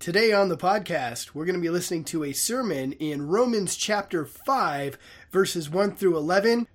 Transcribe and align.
Today 0.00 0.32
on 0.32 0.48
the 0.48 0.56
podcast, 0.56 1.34
we're 1.34 1.44
going 1.44 1.56
to 1.56 1.60
be 1.60 1.68
listening 1.68 2.04
to 2.04 2.24
a 2.24 2.32
sermon 2.32 2.92
in 2.92 3.28
Romans 3.28 3.76
chapter 3.76 4.24
5, 4.24 4.96
verses 5.30 5.68
1 5.68 5.94
through 5.94 6.16
11. 6.16 6.66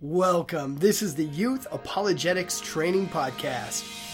Welcome. 0.00 0.78
This 0.78 1.00
is 1.00 1.14
the 1.14 1.24
Youth 1.24 1.68
Apologetics 1.70 2.60
Training 2.60 3.06
Podcast. 3.06 4.13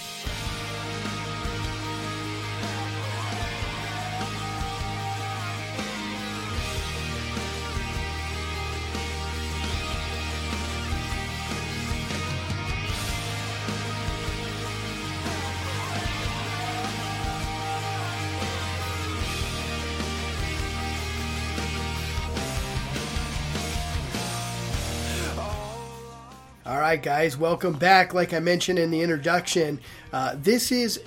Right, 26.91 27.01
guys, 27.01 27.37
welcome 27.37 27.75
back. 27.75 28.15
Like 28.15 28.35
I 28.35 28.41
mentioned 28.41 28.77
in 28.77 28.91
the 28.91 29.01
introduction, 29.01 29.79
uh, 30.13 30.35
this 30.37 30.73
is 30.73 31.01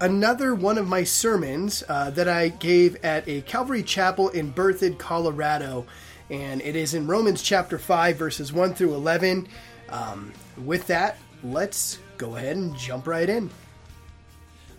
another 0.00 0.56
one 0.56 0.76
of 0.76 0.88
my 0.88 1.04
sermons 1.04 1.84
uh, 1.88 2.10
that 2.10 2.28
I 2.28 2.48
gave 2.48 2.96
at 3.04 3.28
a 3.28 3.42
Calvary 3.42 3.84
Chapel 3.84 4.30
in 4.30 4.52
Berthoud, 4.52 4.98
Colorado. 4.98 5.86
And 6.30 6.60
it 6.62 6.74
is 6.74 6.94
in 6.94 7.06
Romans 7.06 7.42
chapter 7.42 7.78
5, 7.78 8.16
verses 8.16 8.52
1 8.52 8.74
through 8.74 8.92
11. 8.94 9.46
Um, 9.88 10.32
with 10.64 10.84
that, 10.88 11.18
let's 11.44 12.00
go 12.18 12.34
ahead 12.34 12.56
and 12.56 12.76
jump 12.76 13.06
right 13.06 13.28
in. 13.28 13.48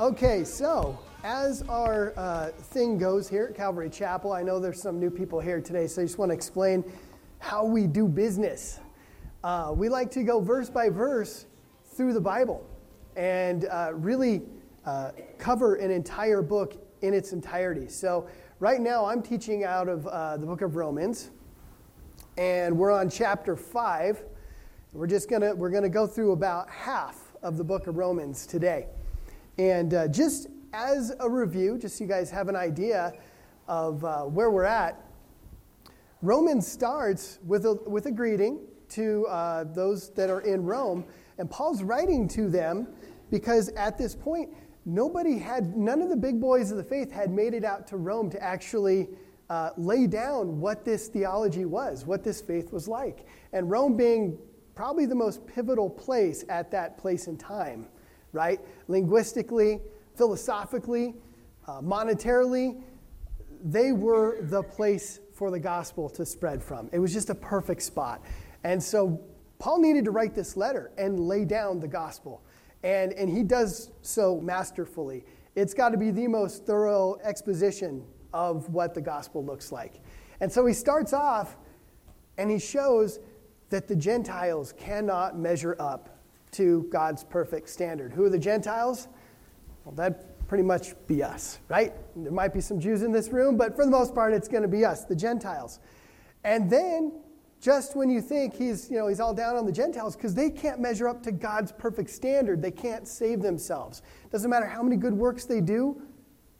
Okay, 0.01 0.43
so 0.43 0.99
as 1.23 1.61
our 1.69 2.11
uh, 2.17 2.47
thing 2.47 2.97
goes 2.97 3.29
here 3.29 3.47
at 3.51 3.55
Calvary 3.55 3.89
Chapel, 3.89 4.33
I 4.33 4.43
know 4.43 4.59
there's 4.59 4.81
some 4.81 4.99
new 4.99 5.09
people 5.09 5.39
here 5.39 5.61
today, 5.61 5.87
so 5.87 6.01
I 6.01 6.05
just 6.05 6.17
want 6.17 6.31
to 6.31 6.35
explain 6.35 6.83
how 7.39 7.63
we 7.63 7.87
do 7.87 8.05
business. 8.05 8.81
Uh, 9.45 9.71
we 9.71 9.89
like 9.89 10.09
to 10.09 10.23
go 10.23 10.39
verse 10.39 10.71
by 10.71 10.89
verse 10.89 11.45
through 11.93 12.13
the 12.13 12.19
Bible 12.19 12.67
and 13.15 13.65
uh, 13.65 13.91
really 13.93 14.41
uh, 14.87 15.11
cover 15.37 15.75
an 15.75 15.91
entire 15.91 16.41
book 16.41 16.83
in 17.03 17.13
its 17.13 17.31
entirety. 17.31 17.87
So, 17.87 18.27
right 18.59 18.81
now, 18.81 19.05
I'm 19.05 19.21
teaching 19.21 19.63
out 19.63 19.87
of 19.87 20.07
uh, 20.07 20.37
the 20.37 20.47
book 20.47 20.63
of 20.63 20.75
Romans, 20.75 21.29
and 22.39 22.75
we're 22.75 22.91
on 22.91 23.07
chapter 23.07 23.55
5. 23.55 24.23
We're 24.93 25.05
just 25.05 25.29
going 25.29 25.43
to 25.43 25.53
we're 25.53 25.69
to 25.83 25.89
go 25.89 26.07
through 26.07 26.31
about 26.31 26.67
half 26.67 27.21
of 27.43 27.57
the 27.57 27.63
book 27.63 27.85
of 27.85 27.97
Romans 27.97 28.47
today. 28.47 28.87
And 29.59 29.93
uh, 29.93 30.07
just 30.07 30.47
as 30.73 31.13
a 31.19 31.29
review, 31.29 31.77
just 31.77 31.99
so 31.99 32.03
you 32.03 32.09
guys 32.09 32.31
have 32.31 32.49
an 32.49 32.55
idea 32.55 33.13
of 33.67 34.03
uh, 34.03 34.23
where 34.23 34.49
we're 34.49 34.63
at, 34.63 35.05
Romans 36.23 36.67
starts 36.67 37.37
with 37.45 37.67
a, 37.67 37.75
with 37.85 38.07
a 38.07 38.11
greeting 38.11 38.57
to 38.95 39.25
uh, 39.27 39.63
those 39.63 40.09
that 40.11 40.29
are 40.29 40.41
in 40.41 40.63
Rome. 40.63 41.05
And 41.37 41.49
Paul's 41.49 41.83
writing 41.83 42.27
to 42.29 42.49
them 42.49 42.87
because 43.29 43.69
at 43.69 43.97
this 43.97 44.15
point, 44.15 44.49
nobody 44.85 45.37
had, 45.37 45.75
none 45.75 46.01
of 46.01 46.09
the 46.09 46.15
big 46.15 46.39
boys 46.39 46.71
of 46.71 46.77
the 46.77 46.83
faith 46.83 47.11
had 47.11 47.31
made 47.31 47.53
it 47.53 47.63
out 47.63 47.87
to 47.87 47.97
Rome 47.97 48.29
to 48.29 48.41
actually 48.41 49.09
uh, 49.49 49.71
lay 49.77 50.07
down 50.07 50.59
what 50.59 50.85
this 50.85 51.07
theology 51.07 51.65
was, 51.65 52.05
what 52.05 52.23
this 52.23 52.41
faith 52.41 52.71
was 52.71 52.87
like. 52.87 53.25
And 53.53 53.69
Rome 53.69 53.95
being 53.97 54.37
probably 54.75 55.05
the 55.05 55.15
most 55.15 55.45
pivotal 55.47 55.89
place 55.89 56.43
at 56.49 56.71
that 56.71 56.97
place 56.97 57.27
in 57.27 57.37
time, 57.37 57.87
right? 58.31 58.59
Linguistically, 58.87 59.81
philosophically, 60.15 61.15
uh, 61.67 61.81
monetarily, 61.81 62.81
they 63.63 63.91
were 63.91 64.37
the 64.41 64.61
place 64.61 65.19
for 65.33 65.51
the 65.51 65.59
gospel 65.59 66.09
to 66.09 66.25
spread 66.25 66.61
from. 66.61 66.89
It 66.93 66.99
was 66.99 67.13
just 67.13 67.29
a 67.29 67.35
perfect 67.35 67.81
spot. 67.81 68.21
And 68.65 68.81
so 68.81 69.21
Paul 69.59 69.79
needed 69.79 70.05
to 70.05 70.11
write 70.11 70.33
this 70.33 70.57
letter 70.57 70.91
and 70.97 71.19
lay 71.19 71.45
down 71.45 71.79
the 71.79 71.87
gospel. 71.87 72.43
And, 72.81 73.13
and 73.13 73.29
he 73.29 73.43
does 73.43 73.91
so 74.01 74.41
masterfully. 74.41 75.23
It's 75.53 75.75
got 75.75 75.89
to 75.89 75.97
be 75.97 76.09
the 76.09 76.27
most 76.27 76.65
thorough 76.65 77.19
exposition 77.23 78.03
of 78.33 78.67
what 78.69 78.95
the 78.95 79.01
gospel 79.01 79.45
looks 79.45 79.71
like. 79.71 80.01
And 80.41 80.51
so 80.51 80.65
he 80.65 80.73
starts 80.73 81.13
off 81.13 81.57
and 82.39 82.49
he 82.49 82.57
shows 82.57 83.19
that 83.69 83.87
the 83.87 83.95
Gentiles 83.95 84.73
cannot 84.75 85.37
measure 85.37 85.75
up 85.79 86.17
to 86.53 86.87
God's 86.89 87.23
perfect 87.23 87.69
standard. 87.69 88.13
Who 88.13 88.23
are 88.23 88.31
the 88.31 88.39
Gentiles? 88.39 89.09
Well, 89.83 89.93
that 89.93 90.47
pretty 90.47 90.63
much 90.63 90.95
be 91.05 91.21
us, 91.21 91.59
right? 91.69 91.93
There 92.15 92.31
might 92.31 92.53
be 92.53 92.61
some 92.61 92.79
Jews 92.79 93.03
in 93.03 93.11
this 93.11 93.29
room, 93.29 93.57
but 93.57 93.75
for 93.75 93.85
the 93.85 93.91
most 93.91 94.15
part, 94.15 94.33
it's 94.33 94.47
going 94.47 94.63
to 94.63 94.67
be 94.67 94.83
us, 94.83 95.05
the 95.05 95.15
Gentiles. 95.15 95.79
And 96.43 96.67
then 96.67 97.11
just 97.61 97.95
when 97.95 98.09
you 98.09 98.21
think 98.21 98.55
he's, 98.55 98.89
you 98.89 98.97
know, 98.97 99.07
he's 99.07 99.19
all 99.19 99.33
down 99.33 99.55
on 99.55 99.65
the 99.65 99.71
Gentiles 99.71 100.15
because 100.15 100.35
they 100.35 100.49
can't 100.49 100.79
measure 100.79 101.07
up 101.07 101.23
to 101.23 101.31
God's 101.31 101.71
perfect 101.71 102.09
standard. 102.09 102.61
They 102.61 102.71
can't 102.71 103.07
save 103.07 103.41
themselves. 103.41 104.01
Doesn't 104.31 104.49
matter 104.49 104.67
how 104.67 104.83
many 104.83 104.97
good 104.97 105.13
works 105.13 105.45
they 105.45 105.61
do, 105.61 106.01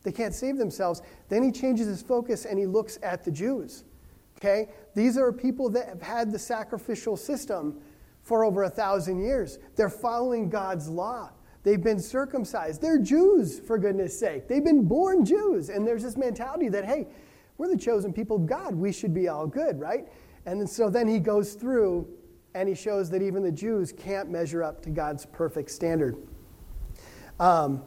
they 0.04 0.12
can't 0.12 0.34
save 0.34 0.58
themselves. 0.58 1.02
Then 1.30 1.44
he 1.44 1.52
changes 1.52 1.88
his 1.88 2.02
focus 2.02 2.46
and 2.46 2.58
he 2.58 2.66
looks 2.66 3.00
at 3.04 3.24
the 3.24 3.32
Jews. 3.32 3.84
Okay? 4.38 4.70
These 4.94 5.18
are 5.18 5.32
people 5.32 5.70
that 5.70 5.90
have 5.90 6.02
had 6.02 6.32
the 6.32 6.40
sacrificial 6.40 7.18
system 7.18 7.82
for 8.22 8.44
over 8.44 8.64
a 8.64 8.70
thousand 8.70 9.24
years. 9.24 9.60
They're 9.76 9.90
following 9.90 10.50
God's 10.50 10.90
law. 10.90 11.32
They've 11.64 11.82
been 11.82 12.00
circumcised. 12.00 12.82
They're 12.82 13.00
Jews, 13.00 13.60
for 13.60 13.80
goodness 13.80 14.18
sake. 14.18 14.48
They've 14.48 14.64
been 14.64 14.88
born 14.88 15.26
Jews. 15.26 15.70
And 15.70 15.86
there's 15.86 16.04
this 16.04 16.16
mentality 16.16 16.70
that, 16.70 16.86
hey, 16.86 17.08
we're 17.58 17.68
the 17.68 17.78
chosen 17.78 18.14
people 18.14 18.38
of 18.38 18.46
God. 18.46 18.76
We 18.76 18.92
should 18.92 19.14
be 19.14 19.28
all 19.28 19.48
good, 19.48 19.80
right? 19.80 20.08
And 20.46 20.70
so 20.70 20.90
then 20.90 21.08
he 21.08 21.20
goes 21.20 21.54
through 21.54 22.08
and 22.54 22.70
he 22.70 22.76
shows 22.76 23.10
that 23.10 23.22
even 23.22 23.44
the 23.44 23.52
Jews 23.52 23.92
can't 23.92 24.30
measure 24.30 24.64
up 24.64 24.82
to 24.84 24.90
God's 24.90 25.26
perfect 25.26 25.70
standard. 25.72 26.16
Um, 27.40 27.84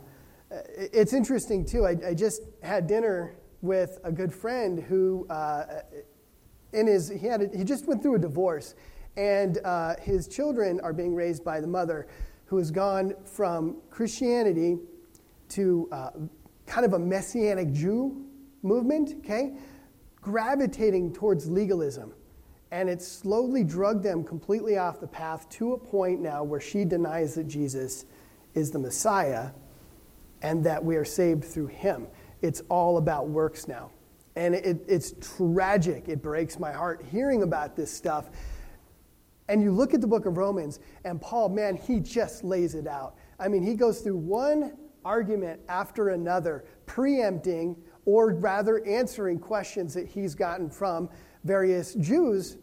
it's 0.77 1.13
interesting, 1.13 1.65
too. 1.65 1.87
I, 1.87 1.97
I, 2.09 2.15
just 2.15 2.43
had 2.63 2.87
dinner 2.87 3.37
with 3.63 3.99
a 4.05 4.13
good 4.13 4.33
friend 4.33 4.79
who, 4.79 5.27
uh, 5.31 5.81
in 6.73 6.87
his, 6.87 7.09
he, 7.09 7.27
had 7.27 7.43
a, 7.43 7.57
he 7.57 7.65
just 7.65 7.87
went 7.87 8.03
through 8.03 8.17
a 8.17 8.19
divorce, 8.19 8.75
and 9.17 9.59
uh, 9.65 9.95
his 10.01 10.29
children 10.29 10.81
are 10.81 10.93
being 10.93 11.15
raised 11.15 11.45
by 11.45 11.61
the 11.61 11.67
mother 11.67 12.09
who 12.45 12.59
has 12.59 12.71
gone 12.71 13.15
from 13.25 13.77
Christianity 13.91 14.79
to 15.51 15.89
uh, 15.93 16.11
kind 16.67 16.85
of 16.85 16.93
a 16.93 16.99
Messianic 16.99 17.73
Jew 17.73 18.25
movement, 18.63 19.15
okay? 19.19 19.55
Gravitating 20.21 21.13
towards 21.15 21.51
legalism. 21.51 22.13
And 22.71 22.89
it 22.89 23.01
slowly 23.01 23.65
drugged 23.65 24.03
them 24.03 24.23
completely 24.23 24.77
off 24.77 25.01
the 25.01 25.07
path 25.07 25.49
to 25.51 25.73
a 25.73 25.79
point 25.79 26.21
now 26.21 26.45
where 26.45 26.61
she 26.61 26.85
denies 26.85 27.35
that 27.35 27.49
Jesus 27.49 28.05
is 28.55 28.71
the 28.71 28.79
Messiah 28.79 29.51
and 30.43 30.63
that 30.65 30.85
we 30.85 30.97
are 30.97 31.05
saved 31.05 31.45
through 31.45 31.69
him. 31.69 32.07
It's 32.43 32.63
all 32.69 32.99
about 32.99 33.29
works 33.29 33.69
now. 33.69 33.91
And 34.37 34.55
it, 34.55 34.85
it's 34.87 35.15
tragic. 35.37 36.09
It 36.09 36.23
breaks 36.23 36.59
my 36.59 36.71
heart 36.71 37.05
hearing 37.11 37.43
about 37.43 37.75
this 37.75 37.91
stuff. 37.91 38.29
And 39.49 39.63
you 39.63 39.73
look 39.73 39.95
at 39.95 40.01
the 40.01 40.07
book 40.07 40.27
of 40.27 40.37
Romans, 40.37 40.79
and 41.05 41.21
Paul, 41.21 41.49
man, 41.49 41.75
he 41.75 42.01
just 42.01 42.45
lays 42.45 42.75
it 42.75 42.87
out. 42.87 43.17
I 43.41 43.49
mean, 43.49 43.63
he 43.63 43.75
goes 43.75 44.01
through 44.01 44.19
one 44.19 44.77
argument 45.05 45.61
after 45.69 46.11
another, 46.11 46.67
preempting 46.87 47.77
or 48.05 48.35
rather 48.35 48.85
answering 48.87 49.39
questions 49.39 49.95
that 49.95 50.07
he's 50.07 50.35
gotten 50.35 50.71
from 50.71 51.09
various 51.45 51.95
Jews, 51.95 52.57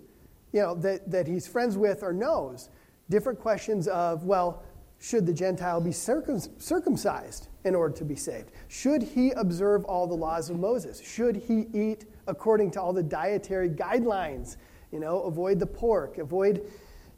you 0.52 0.62
know, 0.62 0.76
that, 0.76 1.10
that 1.12 1.28
he's 1.28 1.48
friends 1.48 1.78
with 1.78 2.04
or 2.04 2.14
knows. 2.14 2.70
Different 3.10 3.40
questions 3.40 3.88
of, 3.88 4.24
well, 4.24 4.64
should 5.00 5.26
the 5.26 5.34
Gentile 5.34 5.82
be 5.82 5.92
circum- 5.92 6.42
circumcised 6.58 7.48
in 7.64 7.76
order 7.76 7.94
to 7.96 8.06
be 8.06 8.16
saved? 8.16 8.52
Should 8.68 9.04
he 9.04 9.32
observe 9.32 9.86
all 9.86 10.08
the 10.08 10.16
laws 10.16 10.50
of 10.50 10.58
Moses? 10.58 11.02
Should 11.02 11.36
he 11.36 11.66
eat 11.74 12.06
according 12.28 12.72
to 12.72 12.82
all 12.82 12.94
the 12.94 13.04
dietary 13.04 13.70
guidelines? 13.70 14.58
You 14.92 15.00
know, 15.00 15.24
avoid 15.24 15.60
the 15.60 15.68
pork, 15.68 16.18
avoid 16.18 16.66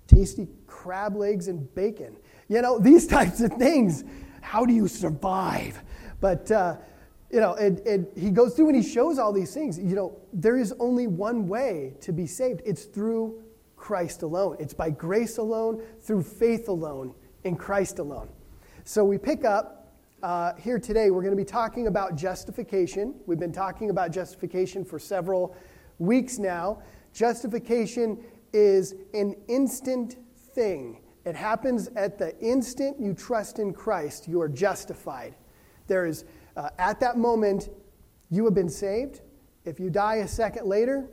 tasty 0.08 0.48
crab 0.66 1.16
legs 1.16 1.48
and 1.48 1.74
bacon. 1.76 2.18
You 2.50 2.62
know, 2.62 2.80
these 2.80 3.08
types 3.18 3.42
of 3.42 3.54
things. 3.54 4.04
How 4.42 4.66
do 4.66 4.74
you 4.74 4.88
survive? 4.88 5.82
But, 6.20 6.50
uh, 6.50 6.78
you 7.30 7.40
know, 7.40 7.56
and, 7.56 7.80
and 7.82 8.08
he 8.16 8.30
goes 8.30 8.54
through 8.54 8.70
and 8.70 8.76
he 8.76 8.84
shows 8.84 9.20
all 9.20 9.34
these 9.34 9.54
things. 9.54 9.78
You 9.78 9.96
know, 9.96 10.18
there 10.32 10.58
is 10.58 10.74
only 10.80 11.08
one 11.08 11.48
way 11.48 11.94
to 12.02 12.12
be 12.12 12.26
saved 12.26 12.62
it's 12.66 12.86
through 12.86 13.44
Christ 13.76 14.22
alone. 14.24 14.58
It's 14.60 14.74
by 14.74 14.90
grace 14.90 15.38
alone, 15.38 15.82
through 16.02 16.24
faith 16.24 16.68
alone, 16.70 17.14
in 17.44 17.56
Christ 17.56 18.00
alone. 18.00 18.30
So 18.86 19.04
we 19.04 19.18
pick 19.18 19.44
up 19.44 19.94
uh, 20.24 20.54
here 20.56 20.80
today. 20.80 21.12
We're 21.12 21.22
going 21.22 21.36
to 21.36 21.38
be 21.38 21.46
talking 21.46 21.88
about 21.88 22.16
justification. 22.16 23.16
We've 23.26 23.40
been 23.40 23.52
talking 23.52 23.90
about 23.90 24.12
justification 24.12 24.86
for 24.86 24.98
several 24.98 25.56
weeks 26.00 26.40
now. 26.40 26.82
Justification 27.14 28.24
is 28.54 28.96
an 29.14 29.36
instant 29.48 30.18
thing. 30.54 31.02
It 31.26 31.36
happens 31.36 31.90
at 31.96 32.18
the 32.18 32.38
instant 32.40 33.00
you 33.00 33.14
trust 33.14 33.60
in 33.60 33.74
Christ, 33.74 34.28
you 34.28 34.40
are 34.40 34.48
justified. 34.48 35.36
There 35.88 36.06
is 36.06 36.26
uh, 36.58 36.70
at 36.80 37.00
that 37.00 37.18
moment, 37.18 37.70
you 38.32 38.44
have 38.46 38.56
been 38.56 38.70
saved. 38.70 39.22
If 39.64 39.80
you 39.80 39.90
die 39.90 40.16
a 40.16 40.28
second 40.28 40.68
later, 40.68 41.08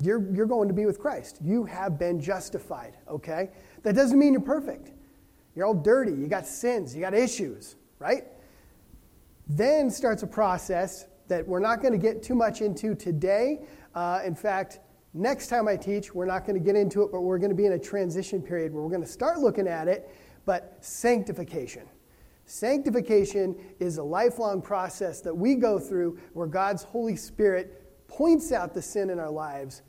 you're, 0.00 0.32
you're 0.32 0.46
going 0.46 0.68
to 0.68 0.74
be 0.74 0.86
with 0.86 0.98
Christ. 0.98 1.38
You 1.42 1.64
have 1.64 1.98
been 1.98 2.20
justified, 2.20 2.96
okay? 3.06 3.50
That 3.82 3.94
doesn't 3.94 4.18
mean 4.18 4.32
you're 4.32 4.42
perfect. 4.42 4.92
You're 5.54 5.66
all 5.66 5.74
dirty. 5.74 6.12
You 6.12 6.26
got 6.26 6.46
sins. 6.46 6.94
You 6.94 7.02
got 7.02 7.14
issues, 7.14 7.76
right? 7.98 8.24
Then 9.46 9.90
starts 9.90 10.22
a 10.22 10.26
process 10.26 11.06
that 11.26 11.46
we're 11.46 11.60
not 11.60 11.82
going 11.82 11.92
to 11.92 11.98
get 11.98 12.22
too 12.22 12.34
much 12.34 12.62
into 12.62 12.94
today. 12.94 13.60
Uh, 13.94 14.20
in 14.24 14.34
fact, 14.34 14.78
next 15.12 15.48
time 15.48 15.68
I 15.68 15.76
teach, 15.76 16.14
we're 16.14 16.26
not 16.26 16.46
going 16.46 16.58
to 16.58 16.64
get 16.64 16.76
into 16.76 17.02
it, 17.02 17.12
but 17.12 17.20
we're 17.20 17.38
going 17.38 17.50
to 17.50 17.56
be 17.56 17.66
in 17.66 17.72
a 17.72 17.78
transition 17.78 18.40
period 18.40 18.72
where 18.72 18.82
we're 18.82 18.90
going 18.90 19.02
to 19.02 19.08
start 19.08 19.38
looking 19.38 19.68
at 19.68 19.86
it, 19.86 20.08
but 20.46 20.78
sanctification. 20.80 21.82
Sanctification 22.48 23.54
is 23.78 23.98
a 23.98 24.02
lifelong 24.02 24.62
process 24.62 25.20
that 25.20 25.36
we 25.36 25.54
go 25.54 25.78
through 25.78 26.18
where 26.32 26.46
God's 26.46 26.82
Holy 26.82 27.14
Spirit 27.14 28.08
points 28.08 28.52
out 28.52 28.72
the 28.72 28.80
sin 28.80 29.10
in 29.10 29.18
our 29.18 29.30
lives 29.30 29.82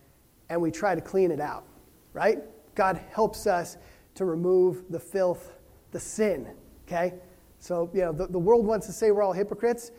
and 0.50 0.62
we 0.62 0.70
try 0.70 0.94
to 0.94 1.00
clean 1.00 1.32
it 1.32 1.40
out, 1.40 1.64
right? 2.12 2.40
God 2.76 3.00
helps 3.12 3.48
us 3.48 3.78
to 4.16 4.26
remove 4.26 4.84
the 4.90 5.00
filth, 5.00 5.54
the 5.92 6.02
sin, 6.02 6.50
okay? 6.86 7.14
So, 7.60 7.90
you 7.94 8.02
know, 8.02 8.12
the, 8.12 8.28
the 8.28 8.40
world 8.40 8.66
wants 8.66 8.88
to 8.88 8.92
say 8.92 9.12
we're 9.12 9.24
all 9.24 9.32
hypocrites. 9.32 9.92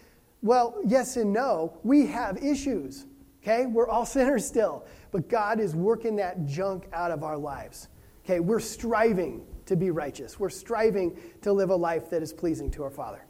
Well, 0.42 0.78
yes 0.84 1.16
and 1.16 1.32
no. 1.32 1.78
We 1.82 2.08
have 2.08 2.44
issues, 2.44 3.06
okay? 3.42 3.64
We're 3.64 3.88
all 3.88 4.04
sinners 4.04 4.46
still. 4.46 4.84
But 5.12 5.30
God 5.30 5.60
is 5.60 5.74
working 5.74 6.14
that 6.16 6.44
junk 6.44 6.90
out 6.92 7.10
of 7.10 7.22
our 7.22 7.38
lives, 7.38 7.88
okay? 8.22 8.38
We're 8.38 8.60
striving 8.60 9.46
to 9.70 9.76
be 9.76 9.92
righteous, 9.92 10.38
we're 10.38 10.50
striving 10.50 11.16
to 11.42 11.52
live 11.52 11.70
a 11.70 11.76
life 11.76 12.10
that 12.10 12.22
is 12.22 12.32
pleasing 12.32 12.72
to 12.72 12.82
our 12.82 12.90
Father. 12.90 13.24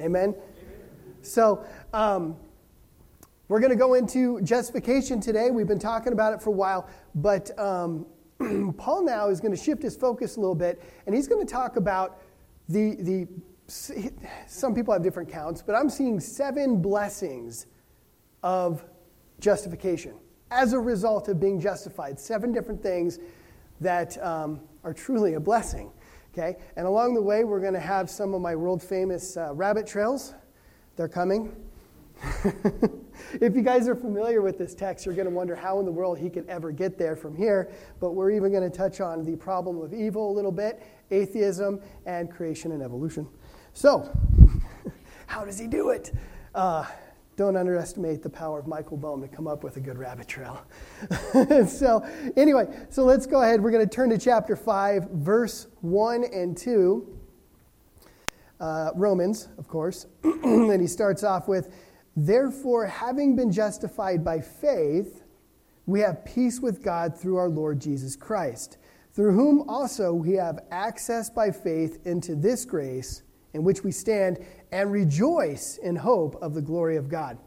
Amen? 0.00 0.30
Amen. 0.30 0.42
So, 1.22 1.64
um, 1.92 2.36
we're 3.46 3.60
going 3.60 3.70
to 3.70 3.76
go 3.76 3.94
into 3.94 4.40
justification 4.40 5.20
today. 5.20 5.52
We've 5.52 5.68
been 5.68 5.78
talking 5.78 6.12
about 6.12 6.32
it 6.32 6.42
for 6.42 6.50
a 6.50 6.54
while, 6.54 6.88
but 7.14 7.56
um, 7.58 8.06
Paul 8.76 9.04
now 9.04 9.28
is 9.28 9.40
going 9.40 9.54
to 9.54 9.62
shift 9.62 9.82
his 9.82 9.96
focus 9.96 10.36
a 10.36 10.40
little 10.40 10.56
bit, 10.56 10.82
and 11.06 11.14
he's 11.14 11.28
going 11.28 11.46
to 11.46 11.52
talk 11.52 11.76
about 11.76 12.20
the, 12.68 12.96
the 12.96 13.28
some 14.48 14.74
people 14.74 14.92
have 14.92 15.02
different 15.02 15.30
counts, 15.30 15.62
but 15.62 15.76
I'm 15.76 15.88
seeing 15.88 16.18
seven 16.18 16.82
blessings 16.82 17.66
of 18.42 18.84
justification 19.38 20.14
as 20.50 20.72
a 20.72 20.78
result 20.80 21.28
of 21.28 21.38
being 21.38 21.60
justified. 21.60 22.18
Seven 22.18 22.50
different 22.50 22.82
things 22.82 23.20
that 23.80 24.20
um, 24.24 24.60
are 24.84 24.94
truly 24.94 25.34
a 25.34 25.40
blessing. 25.40 25.90
Okay? 26.32 26.56
And 26.76 26.86
along 26.86 27.14
the 27.14 27.22
way, 27.22 27.44
we're 27.44 27.60
going 27.60 27.74
to 27.74 27.80
have 27.80 28.10
some 28.10 28.34
of 28.34 28.40
my 28.40 28.54
world 28.54 28.82
famous 28.82 29.36
uh, 29.36 29.54
rabbit 29.54 29.86
trails. 29.86 30.34
They're 30.96 31.08
coming. 31.08 31.54
if 33.40 33.54
you 33.54 33.62
guys 33.62 33.88
are 33.88 33.94
familiar 33.94 34.40
with 34.42 34.58
this 34.58 34.74
text, 34.74 35.06
you're 35.06 35.14
going 35.14 35.28
to 35.28 35.34
wonder 35.34 35.54
how 35.54 35.78
in 35.80 35.84
the 35.84 35.92
world 35.92 36.18
he 36.18 36.30
could 36.30 36.48
ever 36.48 36.70
get 36.70 36.98
there 36.98 37.16
from 37.16 37.36
here. 37.36 37.70
But 38.00 38.12
we're 38.12 38.30
even 38.30 38.52
going 38.52 38.68
to 38.68 38.76
touch 38.76 39.00
on 39.00 39.24
the 39.24 39.36
problem 39.36 39.80
of 39.80 39.92
evil 39.92 40.30
a 40.30 40.34
little 40.34 40.52
bit, 40.52 40.82
atheism, 41.10 41.80
and 42.06 42.30
creation 42.30 42.72
and 42.72 42.82
evolution. 42.82 43.26
So, 43.72 44.10
how 45.26 45.44
does 45.44 45.58
he 45.58 45.66
do 45.66 45.90
it? 45.90 46.12
Uh, 46.54 46.84
don't 47.36 47.56
underestimate 47.56 48.22
the 48.22 48.30
power 48.30 48.58
of 48.58 48.66
Michael 48.66 48.96
Bohm 48.96 49.20
to 49.20 49.28
come 49.28 49.46
up 49.46 49.64
with 49.64 49.76
a 49.76 49.80
good 49.80 49.98
rabbit 49.98 50.28
trail. 50.28 50.64
so, 51.68 52.06
anyway, 52.36 52.66
so 52.90 53.04
let's 53.04 53.26
go 53.26 53.42
ahead. 53.42 53.60
We're 53.60 53.72
going 53.72 53.86
to 53.86 53.94
turn 53.94 54.10
to 54.10 54.18
chapter 54.18 54.54
5, 54.54 55.10
verse 55.10 55.66
1 55.80 56.24
and 56.24 56.56
2. 56.56 57.20
Uh, 58.60 58.90
Romans, 58.94 59.48
of 59.58 59.66
course. 59.66 60.06
and 60.22 60.80
he 60.80 60.86
starts 60.86 61.24
off 61.24 61.48
with 61.48 61.74
Therefore, 62.16 62.86
having 62.86 63.34
been 63.34 63.50
justified 63.50 64.24
by 64.24 64.40
faith, 64.40 65.24
we 65.86 66.00
have 66.00 66.24
peace 66.24 66.60
with 66.60 66.82
God 66.82 67.18
through 67.18 67.36
our 67.36 67.48
Lord 67.48 67.80
Jesus 67.80 68.14
Christ, 68.14 68.78
through 69.12 69.32
whom 69.32 69.68
also 69.68 70.12
we 70.12 70.34
have 70.34 70.60
access 70.70 71.28
by 71.28 71.50
faith 71.50 71.98
into 72.06 72.36
this 72.36 72.64
grace 72.64 73.23
in 73.54 73.62
which 73.64 73.82
we 73.82 73.92
stand 73.92 74.44
and 74.72 74.92
rejoice 74.92 75.78
in 75.78 75.96
hope 75.96 76.36
of 76.42 76.52
the 76.54 76.60
glory 76.60 76.96
of 76.96 77.08
God. 77.08 77.38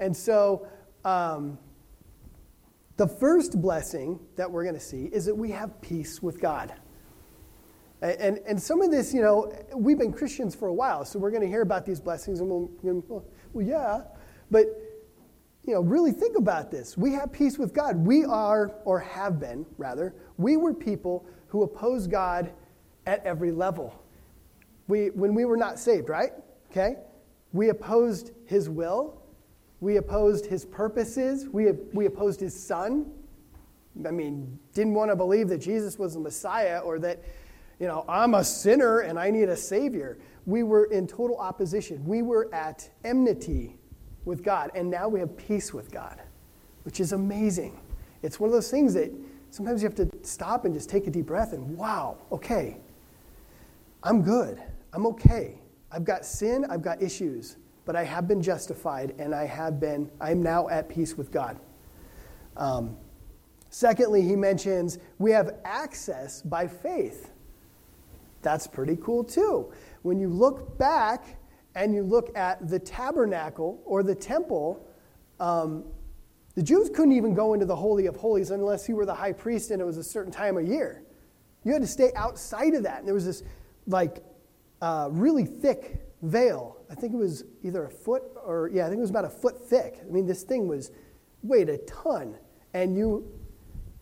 And 0.00 0.16
so, 0.16 0.66
um, 1.04 1.58
the 2.96 3.06
first 3.06 3.60
blessing 3.60 4.18
that 4.36 4.50
we're 4.50 4.64
going 4.64 4.74
to 4.74 4.80
see 4.80 5.04
is 5.04 5.26
that 5.26 5.34
we 5.34 5.52
have 5.52 5.80
peace 5.80 6.20
with 6.20 6.40
God. 6.40 6.74
And, 8.00 8.38
and 8.46 8.60
some 8.60 8.80
of 8.80 8.90
this, 8.90 9.12
you 9.12 9.22
know, 9.22 9.52
we've 9.74 9.98
been 9.98 10.12
Christians 10.12 10.54
for 10.54 10.68
a 10.68 10.74
while, 10.74 11.04
so 11.04 11.18
we're 11.18 11.30
going 11.30 11.42
to 11.42 11.48
hear 11.48 11.62
about 11.62 11.84
these 11.84 12.00
blessings, 12.00 12.40
and 12.40 12.48
we'll, 12.48 12.70
well, 13.52 13.64
yeah, 13.64 14.02
but, 14.50 14.66
you 15.64 15.74
know, 15.74 15.80
really 15.80 16.12
think 16.12 16.36
about 16.36 16.70
this. 16.70 16.96
We 16.96 17.12
have 17.12 17.32
peace 17.32 17.58
with 17.58 17.72
God. 17.74 17.96
We 17.96 18.24
are, 18.24 18.72
or 18.84 19.00
have 19.00 19.40
been, 19.40 19.66
rather, 19.78 20.14
we 20.36 20.56
were 20.56 20.72
people 20.72 21.26
who 21.48 21.64
opposed 21.64 22.10
God 22.10 22.52
at 23.06 23.24
every 23.24 23.50
level 23.50 23.94
we, 24.88 25.10
when 25.10 25.34
we 25.34 25.44
were 25.44 25.56
not 25.56 25.78
saved, 25.78 26.08
right? 26.08 26.32
Okay? 26.70 26.96
We 27.52 27.68
opposed 27.68 28.32
his 28.46 28.68
will. 28.68 29.22
We 29.80 29.96
opposed 29.96 30.46
his 30.46 30.64
purposes. 30.64 31.46
We, 31.46 31.70
we 31.92 32.06
opposed 32.06 32.40
his 32.40 32.58
son. 32.58 33.12
I 34.06 34.10
mean, 34.10 34.58
didn't 34.74 34.94
want 34.94 35.10
to 35.10 35.16
believe 35.16 35.48
that 35.48 35.58
Jesus 35.58 35.98
was 35.98 36.14
the 36.14 36.20
Messiah 36.20 36.80
or 36.80 36.98
that, 37.00 37.22
you 37.78 37.86
know, 37.86 38.04
I'm 38.08 38.34
a 38.34 38.44
sinner 38.44 39.00
and 39.00 39.18
I 39.18 39.30
need 39.30 39.48
a 39.48 39.56
Savior. 39.56 40.18
We 40.46 40.62
were 40.62 40.84
in 40.86 41.06
total 41.06 41.36
opposition. 41.36 42.04
We 42.04 42.22
were 42.22 42.52
at 42.54 42.88
enmity 43.04 43.76
with 44.24 44.42
God, 44.42 44.70
and 44.74 44.90
now 44.90 45.08
we 45.08 45.20
have 45.20 45.36
peace 45.36 45.72
with 45.72 45.90
God, 45.90 46.20
which 46.84 47.00
is 47.00 47.12
amazing. 47.12 47.80
It's 48.22 48.38
one 48.38 48.48
of 48.48 48.54
those 48.54 48.70
things 48.70 48.94
that 48.94 49.12
sometimes 49.50 49.82
you 49.82 49.88
have 49.88 49.96
to 49.96 50.10
stop 50.22 50.64
and 50.64 50.74
just 50.74 50.90
take 50.90 51.06
a 51.06 51.10
deep 51.10 51.26
breath 51.26 51.52
and, 51.52 51.76
wow, 51.76 52.18
okay, 52.30 52.76
I'm 54.02 54.22
good. 54.22 54.62
I'm 54.92 55.06
okay. 55.06 55.60
I've 55.90 56.04
got 56.04 56.24
sin, 56.24 56.66
I've 56.68 56.82
got 56.82 57.02
issues, 57.02 57.56
but 57.84 57.96
I 57.96 58.04
have 58.04 58.28
been 58.28 58.42
justified 58.42 59.14
and 59.18 59.34
I 59.34 59.46
have 59.46 59.80
been, 59.80 60.10
I'm 60.20 60.42
now 60.42 60.68
at 60.68 60.88
peace 60.88 61.16
with 61.16 61.30
God. 61.30 61.58
Um, 62.56 62.96
secondly, 63.70 64.22
he 64.22 64.36
mentions 64.36 64.98
we 65.18 65.30
have 65.30 65.56
access 65.64 66.42
by 66.42 66.66
faith. 66.66 67.30
That's 68.42 68.66
pretty 68.66 68.96
cool 68.96 69.24
too. 69.24 69.72
When 70.02 70.18
you 70.18 70.28
look 70.28 70.78
back 70.78 71.38
and 71.74 71.94
you 71.94 72.02
look 72.02 72.36
at 72.36 72.68
the 72.68 72.78
tabernacle 72.78 73.80
or 73.84 74.02
the 74.02 74.14
temple, 74.14 74.86
um, 75.40 75.84
the 76.54 76.62
Jews 76.62 76.90
couldn't 76.90 77.12
even 77.12 77.34
go 77.34 77.54
into 77.54 77.66
the 77.66 77.76
Holy 77.76 78.06
of 78.06 78.16
Holies 78.16 78.50
unless 78.50 78.88
you 78.88 78.96
were 78.96 79.06
the 79.06 79.14
high 79.14 79.32
priest 79.32 79.70
and 79.70 79.80
it 79.80 79.84
was 79.84 79.96
a 79.96 80.04
certain 80.04 80.32
time 80.32 80.56
of 80.56 80.66
year. 80.66 81.04
You 81.64 81.72
had 81.72 81.82
to 81.82 81.88
stay 81.88 82.10
outside 82.16 82.74
of 82.74 82.82
that. 82.82 82.98
And 82.98 83.06
there 83.06 83.14
was 83.14 83.26
this 83.26 83.42
like 83.86 84.22
uh, 84.80 85.08
really 85.10 85.44
thick 85.44 86.00
veil. 86.22 86.76
I 86.90 86.94
think 86.94 87.12
it 87.12 87.16
was 87.16 87.44
either 87.62 87.84
a 87.84 87.90
foot 87.90 88.22
or, 88.44 88.70
yeah, 88.72 88.86
I 88.86 88.88
think 88.88 88.98
it 88.98 89.02
was 89.02 89.10
about 89.10 89.24
a 89.24 89.30
foot 89.30 89.60
thick. 89.68 90.00
I 90.00 90.10
mean, 90.10 90.26
this 90.26 90.42
thing 90.42 90.68
was 90.68 90.90
weighed 91.42 91.68
a 91.68 91.78
ton. 91.78 92.36
And 92.74 92.96
you 92.96 93.30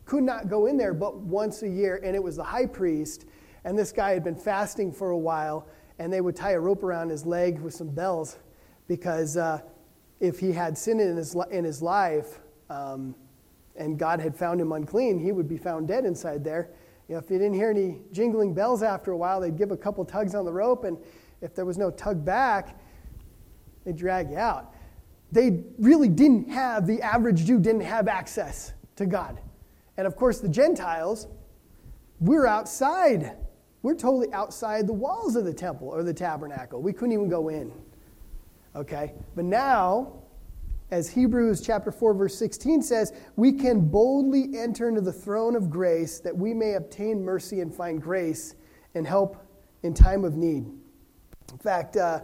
could 0.05 0.23
not 0.23 0.49
go 0.49 0.67
in 0.67 0.77
there 0.77 0.95
but 0.95 1.19
once 1.19 1.63
a 1.63 1.69
year. 1.69 2.01
And 2.03 2.15
it 2.15 2.23
was 2.23 2.37
the 2.37 2.45
high 2.45 2.67
priest. 2.67 3.27
And 3.65 3.79
this 3.79 3.93
guy 3.93 4.11
had 4.11 4.25
been 4.25 4.37
fasting 4.37 4.93
for 4.93 5.11
a 5.11 5.19
while. 5.19 5.69
And 5.99 6.13
they 6.13 6.21
would 6.21 6.37
tie 6.37 6.53
a 6.53 6.61
rope 6.61 6.83
around 6.83 7.09
his 7.09 7.27
leg 7.27 7.59
with 7.61 7.75
some 7.75 7.89
bells 7.89 8.39
because 8.89 9.37
uh, 9.37 9.61
if 10.21 10.39
he 10.39 10.53
had 10.53 10.77
sin 10.77 11.01
in 11.01 11.17
his, 11.17 11.37
in 11.51 11.65
his 11.65 11.83
life 11.83 12.41
um, 12.71 13.15
and 13.77 13.99
God 13.99 14.21
had 14.21 14.37
found 14.37 14.61
him 14.61 14.73
unclean, 14.73 15.19
he 15.19 15.33
would 15.33 15.49
be 15.49 15.57
found 15.57 15.89
dead 15.89 16.05
inside 16.05 16.45
there. 16.45 16.71
You 17.09 17.15
know, 17.15 17.21
if 17.21 17.31
you 17.31 17.39
didn't 17.39 17.55
hear 17.55 17.71
any 17.71 18.01
jingling 18.13 18.53
bells 18.53 18.83
after 18.83 19.13
a 19.13 19.17
while, 19.17 19.41
they'd 19.41 19.57
give 19.57 19.71
a 19.71 19.77
couple 19.77 20.05
tugs 20.05 20.35
on 20.35 20.45
the 20.45 20.53
rope, 20.53 20.85
and 20.85 20.99
if 21.41 21.55
there 21.55 21.65
was 21.65 21.79
no 21.79 21.91
tug 21.91 22.25
back, 22.25 22.79
they'd 23.85 23.97
drag 23.97 24.31
you 24.31 24.39
out. 24.39 24.75
They 25.31 25.63
really 25.79 26.09
didn't 26.09 26.49
have, 26.51 26.87
the 26.87 27.03
average 27.03 27.45
Jew 27.45 27.61
didn't 27.61 27.83
have 27.83 28.09
access 28.09 28.73
to 28.97 29.07
God. 29.07 29.41
And 29.97 30.07
of 30.07 30.17
course, 30.17 30.41
the 30.41 30.49
Gentiles, 30.49 31.29
we're 32.21 32.47
outside. 32.47 33.37
We're 33.83 33.95
totally 33.95 34.33
outside 34.33 34.87
the 34.87 34.93
walls 34.93 35.37
of 35.37 35.45
the 35.45 35.55
temple 35.55 35.89
or 35.89 36.03
the 36.03 36.15
tabernacle. 36.15 36.83
We 36.83 36.93
couldn't 36.93 37.13
even 37.13 37.29
go 37.29 37.49
in. 37.49 37.73
Okay? 38.75 39.15
But 39.35 39.45
now, 39.45 40.23
as 40.91 41.11
Hebrews 41.11 41.61
chapter 41.61 41.91
4 41.91 42.15
verse 42.15 42.39
16 42.39 42.83
says, 42.83 43.13
we 43.37 43.53
can 43.53 43.89
boldly 43.89 44.57
enter 44.57 44.89
into 44.89 45.01
the 45.01 45.13
throne 45.13 45.57
of 45.57 45.69
grace 45.69 46.21
that 46.21 46.37
we 46.37 46.55
may 46.55 46.75
obtain 46.75 47.23
mercy 47.23 47.61
and 47.61 47.75
find 47.75 48.01
grace 48.01 48.55
and 48.95 49.07
help 49.07 49.37
in 49.83 49.95
time 49.95 50.25
of 50.25 50.37
need. 50.37 50.65
In 51.53 51.59
fact, 51.59 51.97
uh, 51.97 52.21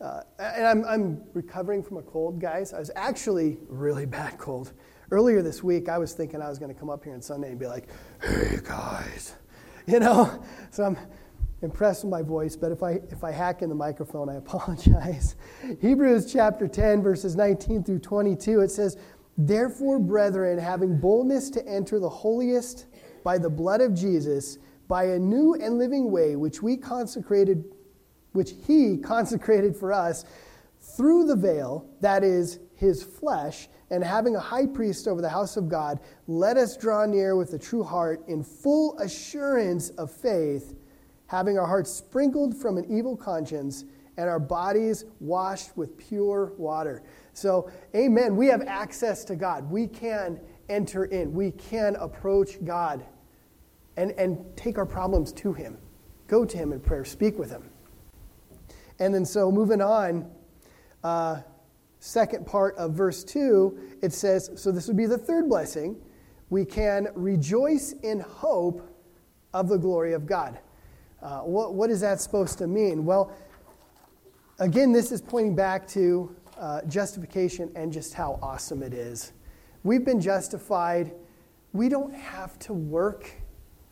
uh, 0.00 0.20
and 0.38 0.66
I'm, 0.66 0.84
I'm 0.84 1.22
recovering 1.32 1.82
from 1.82 1.96
a 1.96 2.02
cold, 2.02 2.40
guys. 2.40 2.72
I 2.72 2.78
was 2.78 2.90
actually 2.96 3.58
really 3.68 4.06
bad 4.06 4.38
cold. 4.38 4.72
Earlier 5.10 5.40
this 5.40 5.62
week, 5.62 5.88
I 5.88 5.98
was 5.98 6.12
thinking 6.12 6.42
I 6.42 6.48
was 6.48 6.58
going 6.58 6.72
to 6.72 6.78
come 6.78 6.90
up 6.90 7.04
here 7.04 7.14
on 7.14 7.22
Sunday 7.22 7.50
and 7.50 7.58
be 7.58 7.66
like, 7.66 7.88
hey, 8.22 8.58
guys. 8.62 9.34
You 9.88 10.00
know? 10.00 10.42
So 10.72 10.82
I'm 10.82 10.98
impressed 11.62 12.04
with 12.04 12.10
my 12.10 12.22
voice, 12.22 12.56
but 12.56 12.72
if 12.72 12.82
I, 12.82 13.00
if 13.10 13.24
I 13.24 13.32
hack 13.32 13.62
in 13.62 13.68
the 13.68 13.74
microphone, 13.74 14.28
I 14.28 14.34
apologize. 14.36 15.36
Hebrews 15.80 16.32
chapter 16.32 16.68
10, 16.68 17.02
verses 17.02 17.36
19 17.36 17.84
through 17.84 18.00
22, 18.00 18.60
it 18.60 18.70
says, 18.70 18.96
Therefore, 19.38 19.98
brethren, 19.98 20.58
having 20.58 20.98
boldness 20.98 21.50
to 21.50 21.66
enter 21.66 21.98
the 21.98 22.08
holiest 22.08 22.86
by 23.22 23.38
the 23.38 23.50
blood 23.50 23.80
of 23.80 23.94
Jesus, 23.94 24.58
by 24.88 25.04
a 25.04 25.18
new 25.18 25.54
and 25.54 25.78
living 25.78 26.10
way, 26.10 26.36
which 26.36 26.62
we 26.62 26.76
consecrated, 26.76 27.64
which 28.32 28.54
he 28.66 28.96
consecrated 28.96 29.76
for 29.76 29.92
us 29.92 30.24
through 30.80 31.26
the 31.26 31.36
veil, 31.36 31.90
that 32.00 32.22
is, 32.22 32.60
his 32.74 33.02
flesh, 33.02 33.68
and 33.90 34.02
having 34.02 34.36
a 34.36 34.40
high 34.40 34.66
priest 34.66 35.06
over 35.06 35.20
the 35.20 35.28
house 35.28 35.56
of 35.56 35.68
God, 35.68 36.00
let 36.26 36.56
us 36.56 36.76
draw 36.76 37.04
near 37.06 37.36
with 37.36 37.52
a 37.52 37.58
true 37.58 37.82
heart 37.82 38.26
in 38.28 38.42
full 38.42 38.98
assurance 38.98 39.90
of 39.90 40.10
faith, 40.10 40.74
having 41.26 41.58
our 41.58 41.66
hearts 41.66 41.90
sprinkled 41.90 42.56
from 42.56 42.78
an 42.78 42.84
evil 42.88 43.16
conscience 43.16 43.84
and 44.16 44.28
our 44.28 44.38
bodies 44.38 45.04
washed 45.20 45.76
with 45.76 45.96
pure 45.98 46.52
water. 46.56 47.02
So, 47.32 47.70
amen. 47.94 48.36
We 48.36 48.46
have 48.46 48.62
access 48.62 49.24
to 49.26 49.36
God. 49.36 49.70
We 49.70 49.86
can 49.86 50.40
enter 50.68 51.04
in, 51.04 51.32
we 51.32 51.52
can 51.52 51.96
approach 51.96 52.64
God 52.64 53.04
and, 53.96 54.12
and 54.12 54.44
take 54.56 54.78
our 54.78 54.86
problems 54.86 55.32
to 55.34 55.52
Him. 55.52 55.78
Go 56.28 56.44
to 56.44 56.56
Him 56.56 56.72
in 56.72 56.80
prayer, 56.80 57.04
speak 57.04 57.38
with 57.38 57.50
Him. 57.50 57.70
And 58.98 59.14
then, 59.14 59.24
so 59.24 59.52
moving 59.52 59.82
on, 59.82 60.30
uh, 61.04 61.42
second 62.00 62.46
part 62.46 62.74
of 62.76 62.92
verse 62.94 63.22
2, 63.24 63.98
it 64.02 64.12
says, 64.12 64.50
so 64.56 64.72
this 64.72 64.86
would 64.86 64.96
be 64.96 65.06
the 65.06 65.18
third 65.18 65.48
blessing. 65.48 65.96
We 66.48 66.64
can 66.64 67.08
rejoice 67.14 67.92
in 67.92 68.20
hope 68.20 68.88
of 69.52 69.68
the 69.68 69.76
glory 69.76 70.12
of 70.14 70.26
God. 70.26 70.58
Uh, 71.22 71.40
what, 71.40 71.74
what 71.74 71.90
is 71.90 72.00
that 72.00 72.20
supposed 72.20 72.58
to 72.58 72.66
mean? 72.66 73.04
Well, 73.04 73.32
again, 74.58 74.92
this 74.92 75.12
is 75.12 75.20
pointing 75.20 75.54
back 75.54 75.86
to 75.88 76.34
uh, 76.58 76.82
justification 76.82 77.70
and 77.74 77.92
just 77.92 78.14
how 78.14 78.38
awesome 78.42 78.82
it 78.82 78.94
is. 78.94 79.32
We've 79.82 80.04
been 80.04 80.20
justified. 80.20 81.12
We 81.72 81.88
don't 81.88 82.14
have 82.14 82.58
to 82.60 82.72
work 82.72 83.30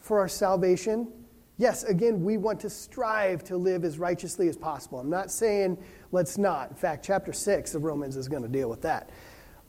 for 0.00 0.18
our 0.18 0.28
salvation. 0.28 1.08
Yes, 1.56 1.84
again, 1.84 2.24
we 2.24 2.36
want 2.36 2.60
to 2.60 2.70
strive 2.70 3.44
to 3.44 3.56
live 3.56 3.84
as 3.84 3.98
righteously 3.98 4.48
as 4.48 4.56
possible. 4.56 4.98
I'm 4.98 5.10
not 5.10 5.30
saying 5.30 5.78
let's 6.10 6.36
not. 6.36 6.70
In 6.70 6.76
fact, 6.76 7.04
chapter 7.04 7.32
6 7.32 7.74
of 7.74 7.84
Romans 7.84 8.16
is 8.16 8.28
going 8.28 8.42
to 8.42 8.48
deal 8.48 8.68
with 8.68 8.82
that. 8.82 9.10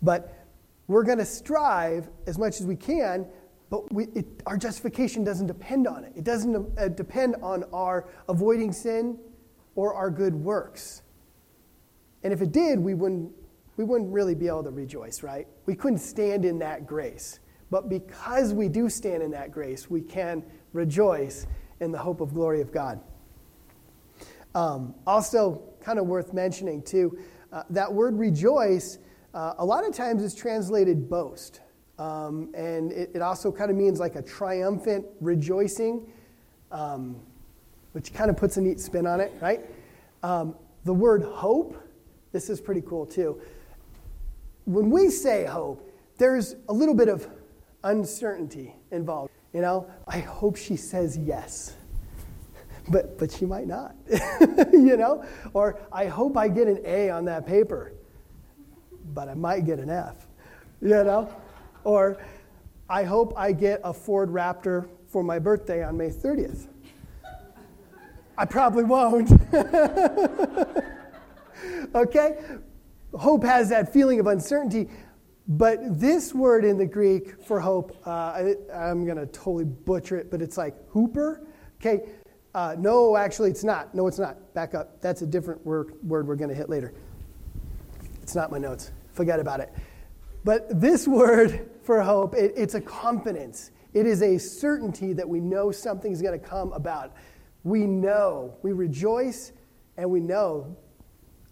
But 0.02 0.46
we're 0.88 1.04
going 1.04 1.20
to 1.20 1.26
strive 1.26 2.10
as 2.28 2.38
much 2.38 2.60
as 2.60 2.66
we 2.66 2.76
can, 2.76 3.28
but 3.70 3.92
we, 3.92 4.06
it, 4.16 4.26
our 4.46 4.58
justification 4.58 5.24
doesn't 5.24 5.48
depend 5.48 5.88
on 5.88 6.04
it. 6.04 6.14
It 6.16 6.24
doesn't 6.24 6.78
uh, 6.78 6.88
depend 6.90 7.36
on 7.42 7.64
our 7.74 8.08
avoiding 8.30 8.72
sin 8.72 9.18
or 9.76 9.94
our 9.94 10.10
good 10.10 10.34
works. 10.34 11.02
And 12.24 12.32
if 12.32 12.42
it 12.42 12.52
did, 12.52 12.80
we 12.80 12.94
wouldn't, 12.94 13.32
we 13.78 13.84
wouldn't 13.84 14.12
really 14.12 14.36
be 14.36 14.48
able 14.48 14.64
to 14.64 14.72
rejoice, 14.72 15.24
right? 15.24 15.48
We 15.66 15.76
couldn't 15.76 16.00
stand 16.00 16.46
in 16.46 16.60
that 16.60 16.88
grace. 16.88 17.40
But 17.70 17.90
because 17.90 18.54
we 18.54 18.70
do 18.70 18.90
stand 18.90 19.24
in 19.24 19.32
that 19.32 19.52
grace, 19.52 19.90
we 19.90 20.02
can 20.02 20.44
rejoice 20.74 21.48
in 21.80 21.92
the 21.92 21.98
hope 21.98 22.22
of 22.22 22.34
glory 22.34 22.62
of 22.62 22.72
God. 22.72 23.02
Um, 24.54 24.96
also, 25.06 25.62
kind 25.82 26.00
of 26.00 26.06
worth 26.06 26.34
mentioning 26.34 26.82
too, 26.82 27.18
uh, 27.52 27.64
that 27.70 27.92
word 27.92 28.18
rejoice, 28.18 29.00
uh, 29.34 29.54
a 29.58 29.66
lot 29.66 29.86
of 29.86 29.94
times 29.94 30.24
is 30.24 30.34
translated 30.34 31.10
boast. 31.10 31.60
Um, 31.98 32.50
and 32.54 32.92
it, 32.92 33.12
it, 33.16 33.22
also 33.22 33.52
kind 33.52 33.72
of 33.72 33.78
means 33.78 34.02
like 34.02 34.16
a 34.16 34.22
triumphant 34.22 35.06
rejoicing, 35.22 36.06
um, 36.72 37.16
which 37.94 38.14
kind 38.14 38.30
of 38.30 38.36
puts 38.36 38.58
a 38.58 38.62
neat 38.62 38.82
spin 38.82 39.08
on 39.08 39.22
it, 39.22 39.32
right? 39.42 39.62
Um, 40.22 40.56
the 40.84 40.94
word 40.94 41.24
hope 41.24 41.82
this 42.36 42.50
is 42.50 42.60
pretty 42.60 42.82
cool 42.82 43.06
too. 43.06 43.40
When 44.66 44.90
we 44.90 45.10
say 45.10 45.46
hope, 45.46 45.90
there's 46.18 46.58
a 46.68 46.74
little 46.74 46.94
bit 46.94 47.08
of 47.08 47.30
uncertainty 47.86 48.76
involved. 48.92 49.32
You 49.54 49.62
know, 49.62 49.90
I 50.06 50.20
hope 50.20 50.58
she 50.58 50.76
says 50.76 51.18
yes. 51.18 51.76
But, 52.88 53.18
but 53.18 53.32
she 53.32 53.46
might 53.46 53.66
not, 53.66 53.96
you 54.72 54.96
know? 54.96 55.26
Or 55.54 55.80
I 55.92 56.06
hope 56.06 56.38
I 56.38 56.48
get 56.48 56.68
an 56.68 56.82
A 56.86 57.10
on 57.10 57.26
that 57.26 57.48
paper, 57.48 57.94
but 59.16 59.28
I 59.28 59.34
might 59.34 59.66
get 59.66 59.80
an 59.80 59.90
F, 59.90 60.28
you 60.84 60.90
know? 60.90 61.28
Or 61.86 62.18
I 62.90 63.04
hope 63.04 63.34
I 63.38 63.54
get 63.54 63.80
a 63.84 63.94
Ford 63.94 64.30
Raptor 64.30 64.90
for 65.08 65.24
my 65.24 65.40
birthday 65.40 65.84
on 65.84 65.98
May 65.98 66.10
30th. 66.10 66.68
I 68.38 68.46
probably 68.46 68.84
won't. 68.84 69.32
okay? 71.96 72.38
Hope 73.14 73.44
has 73.44 73.70
that 73.70 73.94
feeling 73.94 74.20
of 74.20 74.28
uncertainty. 74.28 74.90
But 75.48 76.00
this 76.00 76.34
word 76.34 76.66
in 76.66 76.78
the 76.78 76.86
Greek 76.86 77.42
for 77.44 77.60
hope, 77.60 77.96
uh, 78.06 78.10
I, 78.10 78.90
am 78.90 79.06
going 79.06 79.18
to 79.18 79.28
totally 79.28 79.64
butcher 79.64 80.18
it, 80.18 80.32
but 80.32 80.42
it's 80.42 80.58
like 80.58 80.76
hooper. 80.90 81.48
Okay? 81.80 82.10
Uh, 82.54 82.76
no, 82.78 83.16
actually, 83.16 83.52
it's 83.52 83.64
not. 83.64 83.94
No, 83.94 84.08
it's 84.08 84.18
not. 84.18 84.54
Back 84.54 84.74
up. 84.74 85.02
That's 85.02 85.22
a 85.22 85.28
different 85.28 85.64
word, 85.66 85.94
word 86.04 86.28
we're 86.28 86.36
going 86.36 86.50
to 86.50 86.56
hit 86.56 86.68
later. 86.68 86.94
It's 88.22 88.34
not 88.34 88.52
my 88.52 88.58
notes. 88.58 88.92
Forget 89.14 89.40
about 89.40 89.60
it. 89.60 89.72
But 90.44 90.82
this 90.82 91.08
word 91.08 91.70
for 91.86 92.02
hope, 92.02 92.36
it, 92.36 92.54
it's 92.56 92.74
a 92.74 92.82
confidence. 92.82 93.72
It 93.94 94.06
is 94.06 94.22
a 94.22 94.38
certainty 94.38 95.14
that 95.14 95.28
we 95.28 95.40
know 95.40 95.72
something's 95.72 96.22
going 96.22 96.38
to 96.38 96.46
come 96.46 96.74
about. 96.74 97.14
We 97.64 97.86
know, 97.86 98.56
we 98.62 98.74
rejoice, 98.74 99.54
and 99.98 100.10
we 100.10 100.20
know 100.20 100.76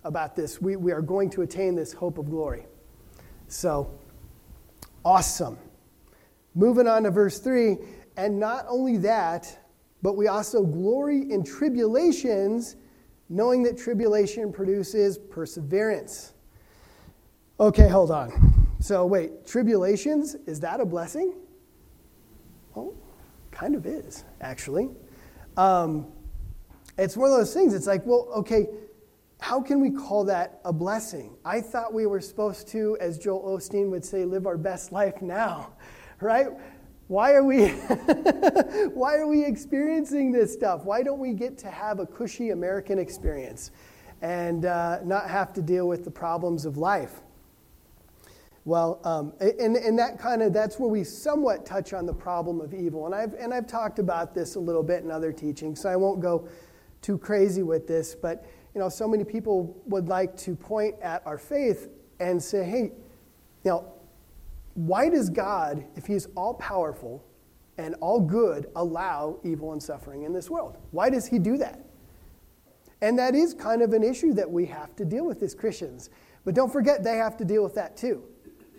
about 0.03 0.35
this. 0.35 0.61
We, 0.61 0.75
we 0.75 0.91
are 0.91 1.01
going 1.01 1.29
to 1.31 1.41
attain 1.41 1.75
this 1.75 1.93
hope 1.93 2.17
of 2.17 2.29
glory. 2.29 2.65
So, 3.47 3.91
awesome. 5.05 5.57
Moving 6.55 6.87
on 6.87 7.03
to 7.03 7.11
verse 7.11 7.39
3. 7.39 7.77
And 8.17 8.39
not 8.39 8.65
only 8.67 8.97
that, 8.97 9.57
but 10.01 10.17
we 10.17 10.27
also 10.27 10.63
glory 10.63 11.31
in 11.31 11.43
tribulations, 11.43 12.75
knowing 13.29 13.63
that 13.63 13.77
tribulation 13.77 14.51
produces 14.51 15.17
perseverance. 15.17 16.33
Okay, 17.59 17.87
hold 17.87 18.11
on. 18.11 18.52
So, 18.83 19.05
wait, 19.05 19.47
tribulations, 19.47 20.35
is 20.45 20.59
that 20.59 20.81
a 20.81 20.85
blessing? 20.85 21.35
Well, 22.75 22.93
kind 23.49 23.75
of 23.75 23.85
is, 23.85 24.25
actually. 24.41 24.89
Um, 25.55 26.07
it's 26.97 27.15
one 27.15 27.31
of 27.31 27.37
those 27.37 27.53
things. 27.53 27.73
It's 27.73 27.87
like, 27.87 28.05
well, 28.05 28.27
okay, 28.35 28.67
how 29.39 29.61
can 29.61 29.79
we 29.79 29.89
call 29.89 30.25
that 30.25 30.59
a 30.65 30.73
blessing? 30.73 31.37
I 31.45 31.61
thought 31.61 31.93
we 31.93 32.07
were 32.07 32.19
supposed 32.19 32.67
to, 32.73 32.97
as 32.99 33.17
Joel 33.17 33.57
Osteen 33.57 33.89
would 33.89 34.03
say, 34.03 34.25
live 34.25 34.45
our 34.45 34.57
best 34.57 34.91
life 34.91 35.21
now, 35.21 35.71
right? 36.19 36.49
Why 37.07 37.35
are 37.35 37.43
we 37.45 37.67
why 38.89 39.15
are 39.15 39.27
we 39.27 39.45
experiencing 39.45 40.29
this 40.33 40.51
stuff? 40.51 40.83
Why 40.83 41.03
don't 41.03 41.19
we 41.19 41.31
get 41.31 41.57
to 41.59 41.69
have 41.69 41.99
a 41.99 42.05
cushy 42.05 42.49
American 42.49 42.99
experience 42.99 43.71
and 44.21 44.65
uh, 44.65 44.99
not 45.05 45.29
have 45.29 45.53
to 45.53 45.61
deal 45.61 45.87
with 45.87 46.03
the 46.03 46.11
problems 46.11 46.65
of 46.65 46.75
life? 46.75 47.21
Well, 48.65 49.01
um, 49.03 49.33
and, 49.41 49.75
and 49.75 49.99
that 49.99 50.17
kind 50.17 50.41
of 50.41 50.53
that's 50.53 50.79
where 50.79 50.89
we 50.89 51.03
somewhat 51.03 51.65
touch 51.65 51.91
on 51.91 52.05
the 52.05 52.13
problem 52.13 52.61
of 52.61 52.73
evil, 52.73 53.05
and 53.05 53.13
I've 53.13 53.33
and 53.33 53.53
I've 53.53 53.67
talked 53.67 53.99
about 53.99 54.33
this 54.33 54.55
a 54.55 54.59
little 54.59 54.83
bit 54.83 55.03
in 55.03 55.11
other 55.11 55.33
teachings, 55.33 55.81
so 55.81 55.89
I 55.89 55.97
won't 55.97 56.21
go 56.21 56.47
too 57.01 57.17
crazy 57.17 57.61
with 57.61 57.87
this, 57.87 58.15
but 58.15 58.45
you 58.73 58.79
know, 58.79 58.89
so 58.89 59.07
many 59.07 59.23
people 59.23 59.79
would 59.85 60.07
like 60.07 60.35
to 60.37 60.55
point 60.55 60.95
at 61.01 61.21
our 61.25 61.37
faith 61.37 61.89
and 62.19 62.41
say, 62.41 62.63
hey, 62.63 62.81
you 62.81 63.71
know, 63.71 63.93
why 64.73 65.09
does 65.09 65.29
God, 65.29 65.85
if 65.95 66.05
He's 66.05 66.27
all 66.35 66.55
powerful 66.55 67.23
and 67.77 67.95
all 67.95 68.19
good, 68.19 68.67
allow 68.75 69.39
evil 69.43 69.73
and 69.73 69.83
suffering 69.83 70.23
in 70.23 70.33
this 70.33 70.49
world? 70.49 70.77
Why 70.91 71.09
does 71.09 71.27
He 71.27 71.37
do 71.37 71.57
that? 71.57 71.85
And 73.01 73.19
that 73.19 73.35
is 73.35 73.53
kind 73.53 73.81
of 73.81 73.93
an 73.93 74.03
issue 74.03 74.33
that 74.33 74.49
we 74.49 74.65
have 74.67 74.95
to 74.95 75.05
deal 75.05 75.25
with 75.25 75.43
as 75.43 75.53
Christians. 75.53 76.09
But 76.45 76.55
don't 76.55 76.71
forget, 76.71 77.03
they 77.03 77.17
have 77.17 77.37
to 77.37 77.45
deal 77.45 77.63
with 77.63 77.75
that 77.75 77.97
too. 77.97 78.23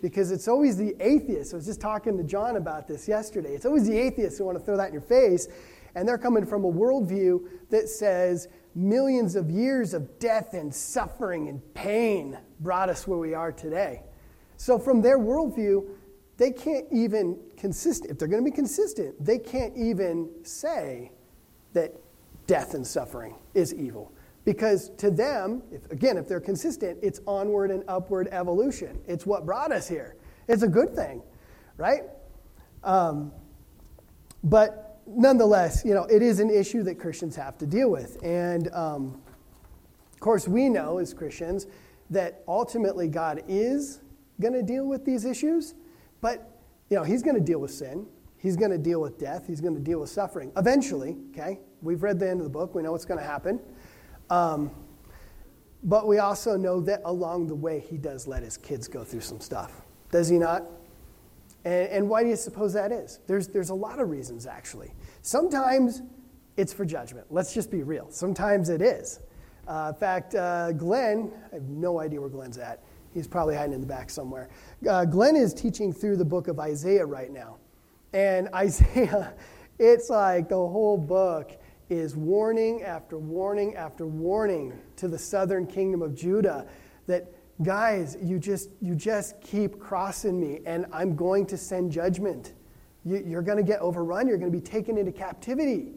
Because 0.05 0.29
it's 0.29 0.47
always 0.47 0.77
the 0.77 0.95
atheists. 0.99 1.51
I 1.51 1.57
was 1.57 1.65
just 1.65 1.81
talking 1.81 2.15
to 2.15 2.23
John 2.23 2.57
about 2.57 2.87
this 2.87 3.07
yesterday. 3.07 3.55
It's 3.55 3.65
always 3.65 3.87
the 3.87 3.97
atheists 3.97 4.37
who 4.37 4.45
want 4.45 4.55
to 4.55 4.63
throw 4.63 4.77
that 4.77 4.89
in 4.89 4.93
your 4.93 5.01
face. 5.01 5.47
And 5.95 6.07
they're 6.07 6.19
coming 6.19 6.45
from 6.45 6.63
a 6.63 6.71
worldview 6.71 7.49
that 7.71 7.89
says 7.89 8.47
millions 8.75 9.35
of 9.35 9.49
years 9.49 9.95
of 9.95 10.19
death 10.19 10.53
and 10.53 10.71
suffering 10.71 11.49
and 11.49 11.59
pain 11.73 12.37
brought 12.59 12.87
us 12.87 13.07
where 13.07 13.17
we 13.17 13.33
are 13.33 13.51
today. 13.51 14.03
So, 14.57 14.77
from 14.77 15.01
their 15.01 15.17
worldview, 15.17 15.87
they 16.37 16.51
can't 16.51 16.85
even 16.91 17.39
consistent. 17.57 18.11
If 18.11 18.19
they're 18.19 18.27
going 18.27 18.45
to 18.45 18.51
be 18.51 18.55
consistent, 18.55 19.15
they 19.19 19.39
can't 19.39 19.75
even 19.75 20.29
say 20.43 21.13
that 21.73 21.95
death 22.45 22.75
and 22.75 22.85
suffering 22.85 23.33
is 23.55 23.73
evil. 23.73 24.11
Because 24.45 24.89
to 24.97 25.09
them, 25.09 25.63
if, 25.71 25.91
again, 25.91 26.17
if 26.17 26.27
they're 26.27 26.39
consistent, 26.39 26.99
it's 27.01 27.19
onward 27.27 27.71
and 27.71 27.83
upward 27.87 28.29
evolution. 28.31 28.99
It's 29.07 29.25
what 29.25 29.45
brought 29.45 29.71
us 29.71 29.87
here. 29.87 30.15
It's 30.47 30.61
a 30.61 30.67
good 30.67 30.95
thing, 30.95 31.23
right? 31.77 32.03
Um, 32.83 33.31
but 34.43 35.01
nonetheless, 35.07 35.83
you 35.83 35.95
know, 35.95 36.03
it 36.03 36.21
is 36.21 36.39
an 36.39 36.51
issue 36.51 36.83
that 36.83 36.95
Christians 36.99 37.35
have 37.35 37.57
to 37.57 37.65
deal 37.65 37.89
with. 37.89 38.23
And 38.23 38.71
um, 38.73 39.19
of 40.13 40.19
course, 40.19 40.47
we 40.47 40.69
know 40.69 40.99
as 40.99 41.13
Christians 41.13 41.65
that 42.11 42.43
ultimately 42.47 43.07
God 43.07 43.41
is 43.47 44.01
going 44.39 44.53
to 44.53 44.61
deal 44.61 44.85
with 44.85 45.05
these 45.05 45.25
issues, 45.25 45.73
but, 46.21 46.59
you 46.89 46.97
know, 46.97 47.03
He's 47.03 47.23
going 47.23 47.35
to 47.35 47.41
deal 47.41 47.59
with 47.59 47.71
sin. 47.71 48.05
He's 48.37 48.55
going 48.55 48.69
to 48.69 48.77
deal 48.77 49.01
with 49.01 49.17
death. 49.17 49.47
He's 49.47 49.61
going 49.61 49.73
to 49.73 49.81
deal 49.81 49.99
with 50.01 50.09
suffering. 50.09 50.51
Eventually, 50.55 51.17
okay? 51.31 51.59
We've 51.81 52.03
read 52.03 52.19
the 52.19 52.29
end 52.29 52.41
of 52.41 52.43
the 52.43 52.49
book. 52.51 52.75
We 52.75 52.83
know 52.83 52.91
what's 52.91 53.05
going 53.05 53.19
to 53.19 53.25
happen. 53.25 53.59
Um, 54.29 54.71
but 55.83 56.07
we 56.07 56.17
also 56.17 56.57
know 56.57 56.81
that 56.81 57.01
along 57.05 57.47
the 57.47 57.55
way, 57.55 57.79
He 57.79 57.97
does 57.97 58.27
let 58.27 58.43
His 58.43 58.57
kids 58.57 58.87
go 58.87 59.03
through 59.03 59.21
some 59.21 59.39
stuff. 59.39 59.81
Does 60.11 60.29
He 60.29 60.37
not? 60.37 60.63
And, 61.63 61.89
and 61.89 62.09
why 62.09 62.23
do 62.23 62.29
you 62.29 62.35
suppose 62.35 62.73
that 62.73 62.91
is? 62.91 63.19
There's, 63.27 63.47
there's 63.47 63.69
a 63.69 63.75
lot 63.75 63.99
of 63.99 64.09
reasons, 64.09 64.45
actually. 64.45 64.93
Sometimes 65.21 66.01
it's 66.57 66.73
for 66.73 66.85
judgment. 66.85 67.27
Let's 67.29 67.53
just 67.53 67.69
be 67.69 67.83
real. 67.83 68.07
Sometimes 68.09 68.69
it 68.69 68.81
is. 68.81 69.19
Uh, 69.67 69.91
in 69.93 69.99
fact, 69.99 70.35
uh, 70.35 70.71
Glenn, 70.71 71.31
I 71.51 71.55
have 71.55 71.63
no 71.63 71.99
idea 71.99 72.21
where 72.21 72.29
Glenn's 72.29 72.57
at. 72.57 72.83
He's 73.13 73.27
probably 73.27 73.55
hiding 73.55 73.73
in 73.73 73.81
the 73.81 73.87
back 73.87 74.09
somewhere. 74.09 74.49
Uh, 74.87 75.05
Glenn 75.05 75.35
is 75.35 75.53
teaching 75.53 75.91
through 75.91 76.17
the 76.17 76.25
book 76.25 76.47
of 76.47 76.59
Isaiah 76.59 77.05
right 77.05 77.31
now. 77.31 77.57
And 78.13 78.47
Isaiah, 78.53 79.33
it's 79.79 80.09
like 80.09 80.49
the 80.49 80.55
whole 80.55 80.97
book 80.97 81.51
is 81.89 82.15
warning 82.15 82.83
after 82.83 83.17
warning 83.17 83.75
after 83.75 84.07
warning 84.07 84.73
to 84.95 85.07
the 85.07 85.17
southern 85.17 85.67
kingdom 85.67 86.01
of 86.01 86.15
Judah 86.15 86.67
that 87.07 87.31
guys, 87.63 88.17
you 88.21 88.39
just 88.39 88.69
you 88.81 88.95
just 88.95 89.39
keep 89.41 89.79
crossing 89.79 90.39
me 90.39 90.59
and 90.65 90.85
I'm 90.91 91.15
going 91.15 91.45
to 91.47 91.57
send 91.57 91.91
judgment. 91.91 92.53
You, 93.03 93.37
are 93.37 93.43
going 93.43 93.57
to 93.57 93.63
get 93.63 93.81
overrun, 93.81 94.27
you're 94.27 94.37
going 94.37 94.51
to 94.51 94.57
be 94.57 94.65
taken 94.65 94.97
into 94.97 95.11
captivity. 95.11 95.93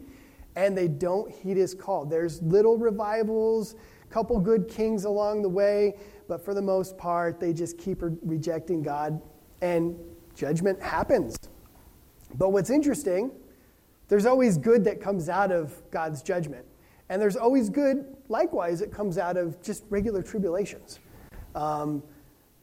And 0.55 0.77
they 0.77 0.87
don't 0.87 1.31
heed 1.31 1.57
his 1.57 1.73
call. 1.73 2.05
There's 2.05 2.41
little 2.41 2.77
revivals, 2.77 3.75
a 4.03 4.13
couple 4.13 4.39
good 4.39 4.67
kings 4.67 5.05
along 5.05 5.41
the 5.41 5.49
way, 5.49 5.95
but 6.27 6.43
for 6.43 6.53
the 6.53 6.61
most 6.61 6.97
part, 6.97 7.39
they 7.39 7.53
just 7.53 7.77
keep 7.77 7.99
rejecting 8.01 8.83
God 8.83 9.21
and 9.61 9.97
judgment 10.35 10.81
happens. 10.81 11.37
But 12.35 12.51
what's 12.51 12.69
interesting, 12.69 13.31
there's 14.09 14.25
always 14.25 14.57
good 14.57 14.83
that 14.83 14.99
comes 14.99 15.29
out 15.29 15.51
of 15.51 15.73
God's 15.91 16.21
judgment. 16.21 16.65
And 17.09 17.21
there's 17.21 17.37
always 17.37 17.69
good, 17.69 18.17
likewise, 18.27 18.79
that 18.79 18.91
comes 18.91 19.17
out 19.17 19.37
of 19.37 19.61
just 19.61 19.83
regular 19.89 20.21
tribulations. 20.21 20.99
Um, 21.55 22.03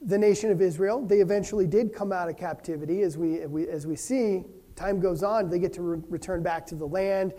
the 0.02 0.18
nation 0.18 0.50
of 0.50 0.60
Israel, 0.60 1.04
they 1.04 1.20
eventually 1.20 1.66
did 1.66 1.94
come 1.94 2.12
out 2.12 2.28
of 2.28 2.36
captivity. 2.36 3.02
As 3.02 3.16
we, 3.16 3.40
as 3.40 3.86
we 3.86 3.96
see, 3.96 4.44
time 4.76 5.00
goes 5.00 5.22
on, 5.22 5.48
they 5.48 5.58
get 5.58 5.72
to 5.74 5.82
re- 5.82 6.02
return 6.08 6.42
back 6.42 6.66
to 6.66 6.74
the 6.74 6.86
land, 6.86 7.32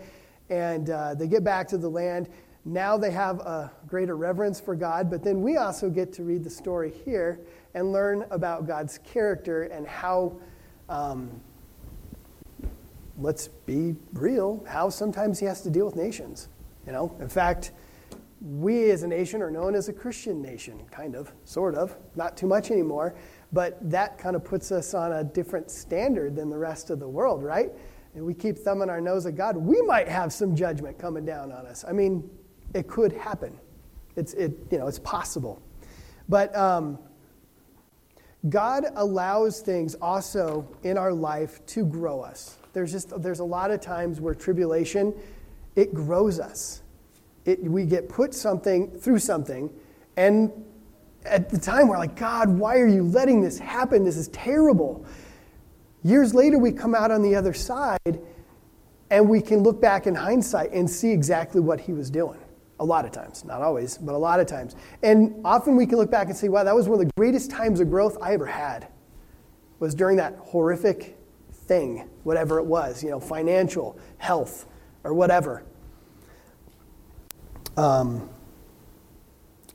and 0.50 0.90
uh, 0.90 1.14
they 1.14 1.26
get 1.26 1.44
back 1.44 1.68
to 1.68 1.78
the 1.78 1.88
land. 1.88 2.28
Now 2.64 2.98
they 2.98 3.10
have 3.10 3.40
a 3.40 3.72
greater 3.86 4.16
reverence 4.16 4.60
for 4.60 4.74
God, 4.74 5.10
but 5.10 5.22
then 5.22 5.40
we 5.40 5.56
also 5.56 5.88
get 5.88 6.12
to 6.14 6.24
read 6.24 6.44
the 6.44 6.50
story 6.50 6.92
here 7.04 7.40
and 7.74 7.92
learn 7.92 8.26
about 8.30 8.66
God's 8.66 8.98
character 8.98 9.62
and 9.64 9.86
how 9.86 10.38
um, 10.88 11.40
let's 13.18 13.48
be 13.48 13.96
real, 14.12 14.64
how 14.68 14.88
sometimes 14.88 15.38
he 15.38 15.46
has 15.46 15.60
to 15.62 15.70
deal 15.70 15.86
with 15.86 15.96
nations. 15.96 16.48
You 16.86 16.92
know, 16.92 17.14
in 17.20 17.28
fact, 17.28 17.72
we 18.40 18.90
as 18.90 19.02
a 19.02 19.08
nation 19.08 19.42
are 19.42 19.50
known 19.50 19.74
as 19.74 19.88
a 19.88 19.92
Christian 19.92 20.40
nation, 20.40 20.80
kind 20.90 21.16
of, 21.16 21.32
sort 21.44 21.74
of, 21.74 21.96
not 22.14 22.36
too 22.36 22.46
much 22.46 22.70
anymore, 22.70 23.14
but 23.52 23.78
that 23.90 24.18
kind 24.18 24.36
of 24.36 24.44
puts 24.44 24.70
us 24.70 24.94
on 24.94 25.12
a 25.12 25.24
different 25.24 25.70
standard 25.70 26.36
than 26.36 26.48
the 26.48 26.58
rest 26.58 26.90
of 26.90 27.00
the 27.00 27.08
world, 27.08 27.42
right? 27.42 27.70
And 28.14 28.24
we 28.24 28.34
keep 28.34 28.56
thumbing 28.56 28.90
our 28.90 29.00
nose 29.00 29.26
at 29.26 29.36
God. 29.36 29.56
We 29.56 29.82
might 29.82 30.08
have 30.08 30.32
some 30.32 30.54
judgment 30.54 30.98
coming 30.98 31.24
down 31.24 31.50
on 31.50 31.66
us. 31.66 31.84
I 31.86 31.92
mean, 31.92 32.28
it 32.74 32.86
could 32.86 33.12
happen. 33.12 33.58
It's, 34.16 34.34
it, 34.34 34.52
you 34.70 34.78
know, 34.78 34.86
it's 34.86 34.98
possible. 35.00 35.60
But 36.28 36.54
um, 36.56 36.98
God 38.48 38.84
allows 38.94 39.60
things 39.60 39.94
also 39.96 40.68
in 40.82 40.96
our 40.96 41.12
life 41.12 41.64
to 41.66 41.84
grow 41.84 42.20
us. 42.20 42.58
There's 42.78 42.92
just 42.92 43.20
there's 43.20 43.40
a 43.40 43.44
lot 43.44 43.72
of 43.72 43.80
times 43.80 44.20
where 44.20 44.36
tribulation 44.36 45.12
it 45.74 45.92
grows 45.92 46.38
us. 46.38 46.82
It, 47.44 47.60
we 47.60 47.84
get 47.84 48.08
put 48.08 48.32
something 48.32 48.88
through 49.00 49.18
something, 49.18 49.68
and 50.16 50.52
at 51.24 51.50
the 51.50 51.58
time 51.58 51.88
we're 51.88 51.98
like, 51.98 52.14
God, 52.14 52.48
why 52.48 52.78
are 52.78 52.86
you 52.86 53.02
letting 53.02 53.40
this 53.40 53.58
happen? 53.58 54.04
This 54.04 54.16
is 54.16 54.28
terrible. 54.28 55.04
Years 56.04 56.34
later, 56.34 56.56
we 56.56 56.70
come 56.70 56.94
out 56.94 57.10
on 57.10 57.20
the 57.20 57.34
other 57.34 57.52
side, 57.52 58.20
and 59.10 59.28
we 59.28 59.40
can 59.40 59.64
look 59.64 59.80
back 59.80 60.06
in 60.06 60.14
hindsight 60.14 60.70
and 60.70 60.88
see 60.88 61.10
exactly 61.10 61.60
what 61.60 61.80
He 61.80 61.92
was 61.92 62.10
doing. 62.10 62.38
A 62.78 62.84
lot 62.84 63.04
of 63.04 63.10
times, 63.10 63.44
not 63.44 63.60
always, 63.60 63.98
but 63.98 64.14
a 64.14 64.18
lot 64.18 64.38
of 64.38 64.46
times. 64.46 64.76
And 65.02 65.34
often 65.44 65.74
we 65.74 65.84
can 65.84 65.96
look 65.98 66.12
back 66.12 66.28
and 66.28 66.36
say, 66.36 66.48
wow, 66.48 66.62
that 66.62 66.76
was 66.76 66.88
one 66.88 67.00
of 67.00 67.04
the 67.04 67.12
greatest 67.16 67.50
times 67.50 67.80
of 67.80 67.90
growth 67.90 68.16
I 68.22 68.34
ever 68.34 68.46
had. 68.46 68.86
Was 69.80 69.96
during 69.96 70.16
that 70.18 70.36
horrific 70.36 71.17
thing, 71.68 72.08
whatever 72.24 72.58
it 72.58 72.64
was, 72.64 73.04
you 73.04 73.10
know, 73.10 73.20
financial, 73.20 73.98
health, 74.16 74.66
or 75.04 75.14
whatever. 75.14 75.62
Um, 77.76 78.28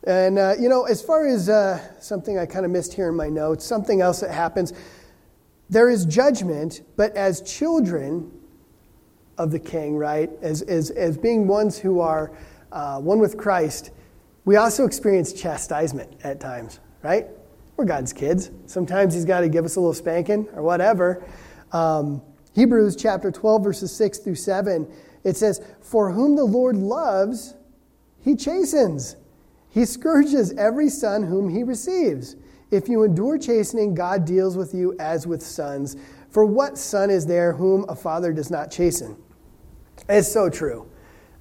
and, 0.05 0.37
uh, 0.37 0.55
you 0.59 0.67
know, 0.67 0.83
as 0.83 1.01
far 1.01 1.25
as 1.25 1.47
uh, 1.47 1.79
something 2.01 2.37
I 2.37 2.45
kind 2.45 2.65
of 2.65 2.71
missed 2.71 2.93
here 2.93 3.07
in 3.07 3.15
my 3.15 3.29
notes, 3.29 3.63
something 3.63 4.01
else 4.01 4.19
that 4.19 4.31
happens, 4.31 4.73
there 5.69 5.89
is 5.89 6.05
judgment, 6.05 6.81
but 6.97 7.15
as 7.15 7.41
children 7.41 8.29
of 9.37 9.51
the 9.51 9.59
king, 9.59 9.95
right, 9.95 10.29
as, 10.41 10.61
as, 10.63 10.89
as 10.91 11.17
being 11.17 11.47
ones 11.47 11.77
who 11.77 12.01
are 12.01 12.31
uh, 12.73 12.99
one 12.99 13.19
with 13.19 13.37
Christ, 13.37 13.91
we 14.43 14.57
also 14.57 14.85
experience 14.85 15.31
chastisement 15.31 16.13
at 16.23 16.41
times, 16.41 16.81
right? 17.01 17.27
We're 17.77 17.85
God's 17.85 18.11
kids. 18.11 18.51
Sometimes 18.65 19.13
He's 19.13 19.25
got 19.25 19.39
to 19.39 19.49
give 19.49 19.63
us 19.63 19.77
a 19.77 19.79
little 19.79 19.93
spanking 19.93 20.47
or 20.53 20.61
whatever. 20.61 21.23
Um, 21.73 22.21
Hebrews 22.53 22.95
chapter 22.95 23.31
12, 23.31 23.63
verses 23.63 23.91
6 23.95 24.19
through 24.19 24.35
7, 24.35 24.87
it 25.23 25.35
says, 25.35 25.61
For 25.81 26.11
whom 26.11 26.35
the 26.35 26.43
Lord 26.43 26.77
loves, 26.77 27.55
he 28.21 28.35
chastens. 28.35 29.15
He 29.69 29.85
scourges 29.85 30.53
every 30.53 30.87
son 30.89 31.23
whom 31.23 31.49
he 31.49 31.63
receives. 31.63 32.35
If 32.69 32.87
you 32.87 33.03
endure 33.03 33.37
chastening, 33.37 33.95
God 33.95 34.23
deals 34.23 34.55
with 34.55 34.73
you 34.73 34.95
as 34.99 35.25
with 35.25 35.41
sons. 35.41 35.97
For 36.29 36.45
what 36.45 36.77
son 36.77 37.09
is 37.09 37.25
there 37.25 37.53
whom 37.53 37.85
a 37.89 37.95
father 37.95 38.31
does 38.33 38.51
not 38.51 38.71
chasten? 38.71 39.17
It's 40.07 40.31
so 40.31 40.49
true. 40.49 40.89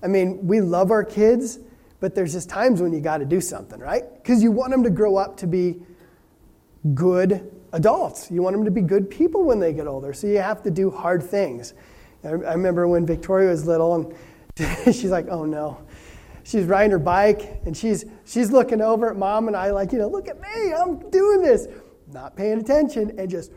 I 0.03 0.09
mean, 0.09 0.47
we 0.47 0.61
love 0.61 0.91
our 0.91 1.05
kids, 1.05 1.59
but 2.01 2.15
there's 2.15 2.33
just 2.33 2.49
times 2.49 2.81
when 2.81 2.93
you 2.93 3.01
got 3.01 3.19
to 3.19 3.25
do 3.25 3.41
something, 3.41 3.79
right? 3.79 4.05
Because 4.15 4.43
you 4.43 4.51
want 4.51 4.73
them 4.73 4.83
to 4.83 4.91
grow 4.91 5.17
up 5.17 5.37
to 5.39 5.47
be 5.47 5.83
good 6.95 7.52
adults. 7.73 8.31
You 8.31 8.43
want 8.43 8.55
them 8.57 8.65
to 8.65 8.71
be 8.71 8.81
good 8.81 9.11
people 9.11 9.45
when 9.45 9.59
they 9.59 9.73
get 9.73 9.87
older, 9.87 10.13
so 10.13 10.27
you 10.27 10.39
have 10.39 10.63
to 10.63 10.71
do 10.71 10.91
hard 10.91 11.23
things. 11.23 11.75
I, 12.25 12.31
remember 12.31 12.87
when 12.87 13.05
Victoria 13.05 13.51
was 13.51 13.67
little, 13.67 13.95
and 13.95 14.15
she's 14.95 15.11
like, 15.11 15.29
"Oh 15.29 15.45
no." 15.45 15.79
She's 16.45 16.65
riding 16.65 16.91
her 16.91 16.99
bike, 16.99 17.61
and 17.67 17.77
she's 17.77 18.05
she's 18.25 18.51
looking 18.51 18.81
over 18.81 19.11
at 19.11 19.17
mom 19.17 19.47
and 19.47 19.57
I, 19.57 19.71
like, 19.71 19.93
you 19.93 19.99
know, 19.99 20.09
look 20.09 20.29
at 20.29 20.41
me, 20.41 20.73
I'm 20.73 21.09
doing 21.11 21.41
this, 21.41 21.69
not 22.13 22.37
paying 22.37 22.59
attention, 22.59 23.19
and 23.19 23.31
just 23.31 23.53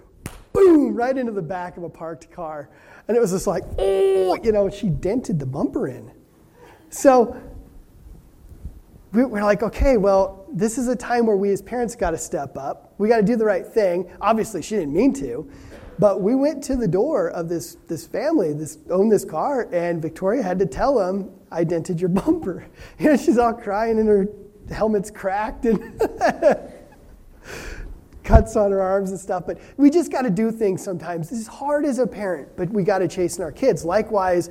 boom 0.53 0.93
right 0.93 1.17
into 1.17 1.31
the 1.31 1.41
back 1.41 1.77
of 1.77 1.83
a 1.83 1.89
parked 1.89 2.31
car, 2.31 2.69
and 3.07 3.17
it 3.17 3.19
was 3.19 3.31
just 3.31 3.47
like, 3.47 3.63
oh, 3.79 4.37
you 4.43 4.51
know, 4.51 4.69
she 4.69 4.89
dented 4.89 5.39
the 5.39 5.45
bumper 5.45 5.87
in. 5.87 6.11
So 6.89 7.41
we're 9.11 9.43
like, 9.43 9.63
okay, 9.63 9.97
well, 9.97 10.45
this 10.51 10.77
is 10.77 10.87
a 10.87 10.95
time 10.95 11.25
where 11.25 11.37
we 11.37 11.51
as 11.51 11.61
parents 11.61 11.95
got 11.95 12.11
to 12.11 12.17
step 12.17 12.57
up. 12.57 12.84
We 12.97 13.09
got 13.09 13.17
to 13.17 13.23
do 13.23 13.35
the 13.35 13.45
right 13.45 13.65
thing. 13.65 14.09
Obviously, 14.21 14.61
she 14.61 14.75
didn't 14.75 14.93
mean 14.93 15.13
to, 15.15 15.49
but 15.99 16.21
we 16.21 16.35
went 16.35 16.63
to 16.65 16.75
the 16.75 16.87
door 16.87 17.29
of 17.29 17.49
this, 17.49 17.75
this 17.87 18.05
family, 18.05 18.53
this 18.53 18.77
owned 18.89 19.11
this 19.11 19.25
car, 19.25 19.67
and 19.71 20.01
Victoria 20.01 20.43
had 20.43 20.59
to 20.59 20.65
tell 20.65 20.95
them, 20.95 21.31
I 21.51 21.63
dented 21.63 21.99
your 21.99 22.09
bumper. 22.21 22.65
You 22.99 23.11
know, 23.11 23.17
she's 23.17 23.37
all 23.37 23.53
crying 23.53 23.99
and 23.99 24.07
her 24.07 24.27
helmet's 24.69 25.11
cracked 25.11 25.65
and 25.65 25.99
cuts 28.23 28.55
on 28.55 28.71
her 28.71 28.81
arms 28.81 29.11
and 29.11 29.19
stuff. 29.19 29.43
But 29.45 29.59
we 29.77 29.89
just 29.89 30.11
got 30.11 30.23
to 30.23 30.29
do 30.29 30.51
things 30.51 30.83
sometimes. 30.83 31.31
Is 31.31 31.47
hard 31.47 31.85
as 31.85 31.99
a 31.99 32.07
parent, 32.07 32.49
but 32.57 32.69
we 32.69 32.83
got 32.83 32.99
to 32.99 33.07
chasten 33.07 33.43
our 33.43 33.51
kids. 33.51 33.85
Likewise, 33.85 34.49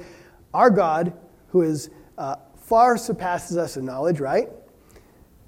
our 0.52 0.70
God, 0.70 1.12
who 1.48 1.62
is 1.62 1.90
uh, 2.16 2.36
far 2.56 2.96
surpasses 2.96 3.56
us 3.56 3.76
in 3.76 3.84
knowledge, 3.84 4.20
right? 4.20 4.48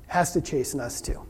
Has 0.09 0.33
to 0.33 0.41
chasten 0.41 0.81
us 0.81 1.01
too. 1.01 1.26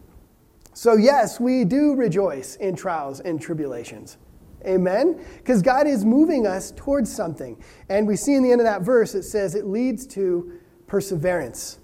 So, 0.77 0.99
yes, 0.99 1.41
we 1.41 1.65
do 1.65 1.95
rejoice 1.95 2.57
in 2.57 2.77
trials 2.77 3.21
and 3.21 3.41
tribulations. 3.41 4.19
Amen? 4.67 5.25
Because 5.39 5.63
God 5.63 5.87
is 5.87 6.05
moving 6.05 6.47
us 6.47 6.71
towards 6.77 7.11
something. 7.11 7.57
And 7.89 8.07
we 8.07 8.15
see 8.15 8.35
in 8.35 8.43
the 8.43 8.53
end 8.53 8.61
of 8.61 8.67
that 8.67 8.83
verse, 8.83 9.15
it 9.15 9.23
says 9.23 9.55
it 9.55 9.65
leads 9.65 10.07
to 10.09 10.53
perseverance. 10.87 11.79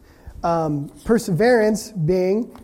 Um, 0.45 0.91
perseverance 1.07 1.91
being 1.91 2.55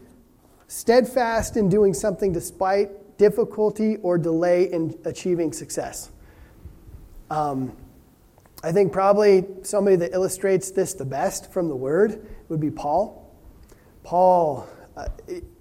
steadfast 0.67 1.57
in 1.57 1.71
doing 1.71 1.95
something 1.95 2.31
despite 2.31 3.17
difficulty 3.17 3.97
or 4.03 4.19
delay 4.19 4.71
in 4.71 4.99
achieving 5.07 5.51
success. 5.51 6.11
Um, 7.31 7.75
I 8.63 8.71
think 8.71 8.93
probably 8.93 9.47
somebody 9.63 9.97
that 9.97 10.13
illustrates 10.13 10.73
this 10.73 10.93
the 10.93 11.07
best 11.07 11.51
from 11.51 11.71
the 11.71 11.77
word 11.77 12.27
would 12.51 12.61
be 12.61 12.71
Paul. 12.71 13.35
Paul, 14.03 14.69
uh, 14.95 15.09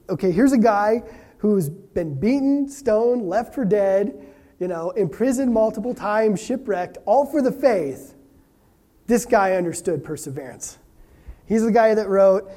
okay, 0.10 0.32
here's 0.32 0.54
a 0.54 0.58
guy 0.58 1.04
who's 1.40 1.70
been 1.70 2.20
beaten, 2.20 2.68
stoned, 2.70 3.28
left 3.28 3.54
for 3.54 3.66
dead, 3.66 4.26
you 4.60 4.68
know, 4.68 4.92
imprisoned 4.92 5.54
multiple 5.54 5.94
times, 5.94 6.42
shipwrecked, 6.42 6.98
all 7.06 7.26
for 7.26 7.42
the 7.42 7.52
faith. 7.52 8.16
This 9.06 9.26
guy 9.26 9.54
understood 9.54 10.04
perseverance. 10.04 10.80
He's 11.46 11.64
the 11.64 11.72
guy 11.72 11.94
that 11.94 12.10
wrote, 12.10 12.50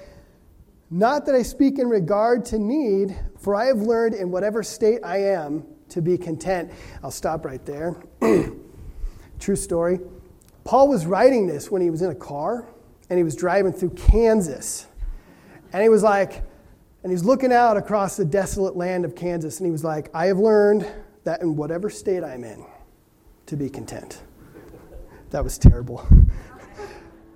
Not 0.90 1.26
that 1.26 1.34
I 1.34 1.42
speak 1.42 1.78
in 1.78 1.88
regard 1.88 2.44
to 2.46 2.58
need, 2.58 3.16
for 3.38 3.54
I 3.54 3.66
have 3.66 3.78
learned 3.78 4.14
in 4.14 4.30
whatever 4.30 4.62
state 4.62 5.00
I 5.04 5.18
am 5.18 5.64
to 5.90 6.02
be 6.02 6.16
content. 6.16 6.72
I'll 7.02 7.10
stop 7.10 7.44
right 7.44 7.64
there. 7.66 8.02
True 9.38 9.56
story. 9.56 10.00
Paul 10.64 10.88
was 10.88 11.06
writing 11.06 11.46
this 11.46 11.70
when 11.70 11.82
he 11.82 11.90
was 11.90 12.02
in 12.02 12.10
a 12.10 12.14
car 12.14 12.68
and 13.08 13.18
he 13.18 13.24
was 13.24 13.34
driving 13.34 13.72
through 13.72 13.90
Kansas. 13.90 14.86
And 15.72 15.82
he 15.82 15.88
was 15.88 16.02
like, 16.02 16.44
and 17.02 17.10
he's 17.12 17.24
looking 17.24 17.52
out 17.52 17.76
across 17.76 18.16
the 18.16 18.24
desolate 18.24 18.76
land 18.76 19.04
of 19.04 19.14
Kansas 19.14 19.58
and 19.58 19.66
he 19.66 19.70
was 19.70 19.84
like, 19.84 20.10
I 20.14 20.26
have 20.26 20.38
learned 20.38 20.86
that 21.24 21.42
in 21.42 21.56
whatever 21.56 21.90
state 21.90 22.22
I'm 22.22 22.44
in, 22.44 22.64
to 23.46 23.56
be 23.56 23.68
content. 23.68 24.22
That 25.30 25.44
was 25.44 25.58
terrible. 25.58 26.06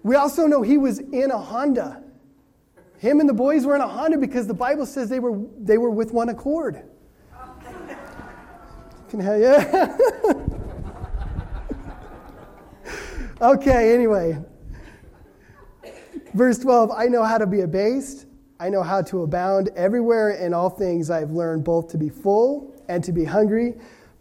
We 0.04 0.16
also 0.16 0.46
know 0.46 0.60
he 0.60 0.76
was 0.76 0.98
in 0.98 1.30
a 1.30 1.38
Honda. 1.38 2.02
Him 2.98 3.20
and 3.20 3.28
the 3.28 3.34
boys 3.34 3.64
were 3.64 3.74
in 3.74 3.80
a 3.80 3.88
Honda 3.88 4.18
because 4.18 4.46
the 4.46 4.52
Bible 4.52 4.84
says 4.84 5.08
they 5.08 5.18
were, 5.18 5.40
they 5.58 5.78
were 5.78 5.88
with 5.88 6.12
one 6.12 6.28
accord. 6.28 6.82
Can 9.08 9.20
have, 9.20 9.40
yeah. 9.40 9.96
okay, 13.40 13.94
anyway. 13.94 14.38
Verse 16.34 16.58
12 16.58 16.90
I 16.94 17.06
know 17.06 17.24
how 17.24 17.38
to 17.38 17.46
be 17.46 17.62
abased, 17.62 18.26
I 18.64 18.70
know 18.70 18.82
how 18.82 19.02
to 19.02 19.24
abound. 19.24 19.68
Everywhere 19.76 20.30
in 20.30 20.54
all 20.54 20.70
things 20.70 21.10
I 21.10 21.20
have 21.20 21.32
learned 21.32 21.64
both 21.64 21.88
to 21.88 21.98
be 21.98 22.08
full 22.08 22.74
and 22.88 23.04
to 23.04 23.12
be 23.12 23.26
hungry, 23.26 23.74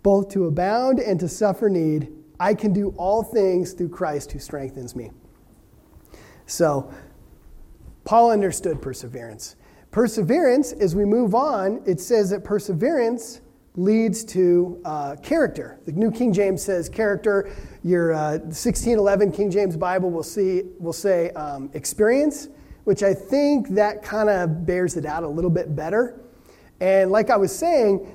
both 0.03 0.27
to 0.31 0.47
abound 0.47 0.99
and 0.99 1.17
to 1.21 1.29
suffer 1.29 1.69
need. 1.69 2.09
I 2.41 2.53
can 2.53 2.73
do 2.73 2.93
all 2.97 3.23
things 3.23 3.71
through 3.71 3.87
Christ 3.87 4.33
who 4.33 4.39
strengthens 4.39 4.97
me. 4.97 5.11
So, 6.45 6.93
Paul 8.03 8.31
understood 8.31 8.81
perseverance. 8.81 9.55
Perseverance, 9.91 10.73
as 10.73 10.93
we 10.93 11.05
move 11.05 11.33
on, 11.33 11.81
it 11.85 12.01
says 12.01 12.29
that 12.31 12.43
perseverance 12.43 13.39
leads 13.77 14.25
to 14.25 14.81
uh, 14.83 15.15
character. 15.23 15.79
The 15.85 15.93
New 15.93 16.11
King 16.11 16.33
James 16.33 16.61
says 16.61 16.89
character. 16.89 17.49
Your 17.81 18.11
uh, 18.11 18.31
1611 18.39 19.31
King 19.31 19.49
James 19.49 19.77
Bible 19.77 20.11
will, 20.11 20.21
see, 20.21 20.63
will 20.79 20.91
say 20.91 21.29
um, 21.29 21.69
experience, 21.73 22.49
which 22.83 23.03
I 23.03 23.13
think 23.13 23.69
that 23.69 24.03
kind 24.03 24.29
of 24.29 24.65
bears 24.65 24.97
it 24.97 25.05
out 25.05 25.23
a 25.23 25.27
little 25.27 25.49
bit 25.49 25.75
better. 25.75 26.19
And 26.79 27.11
like 27.11 27.29
I 27.29 27.37
was 27.37 27.55
saying, 27.55 28.05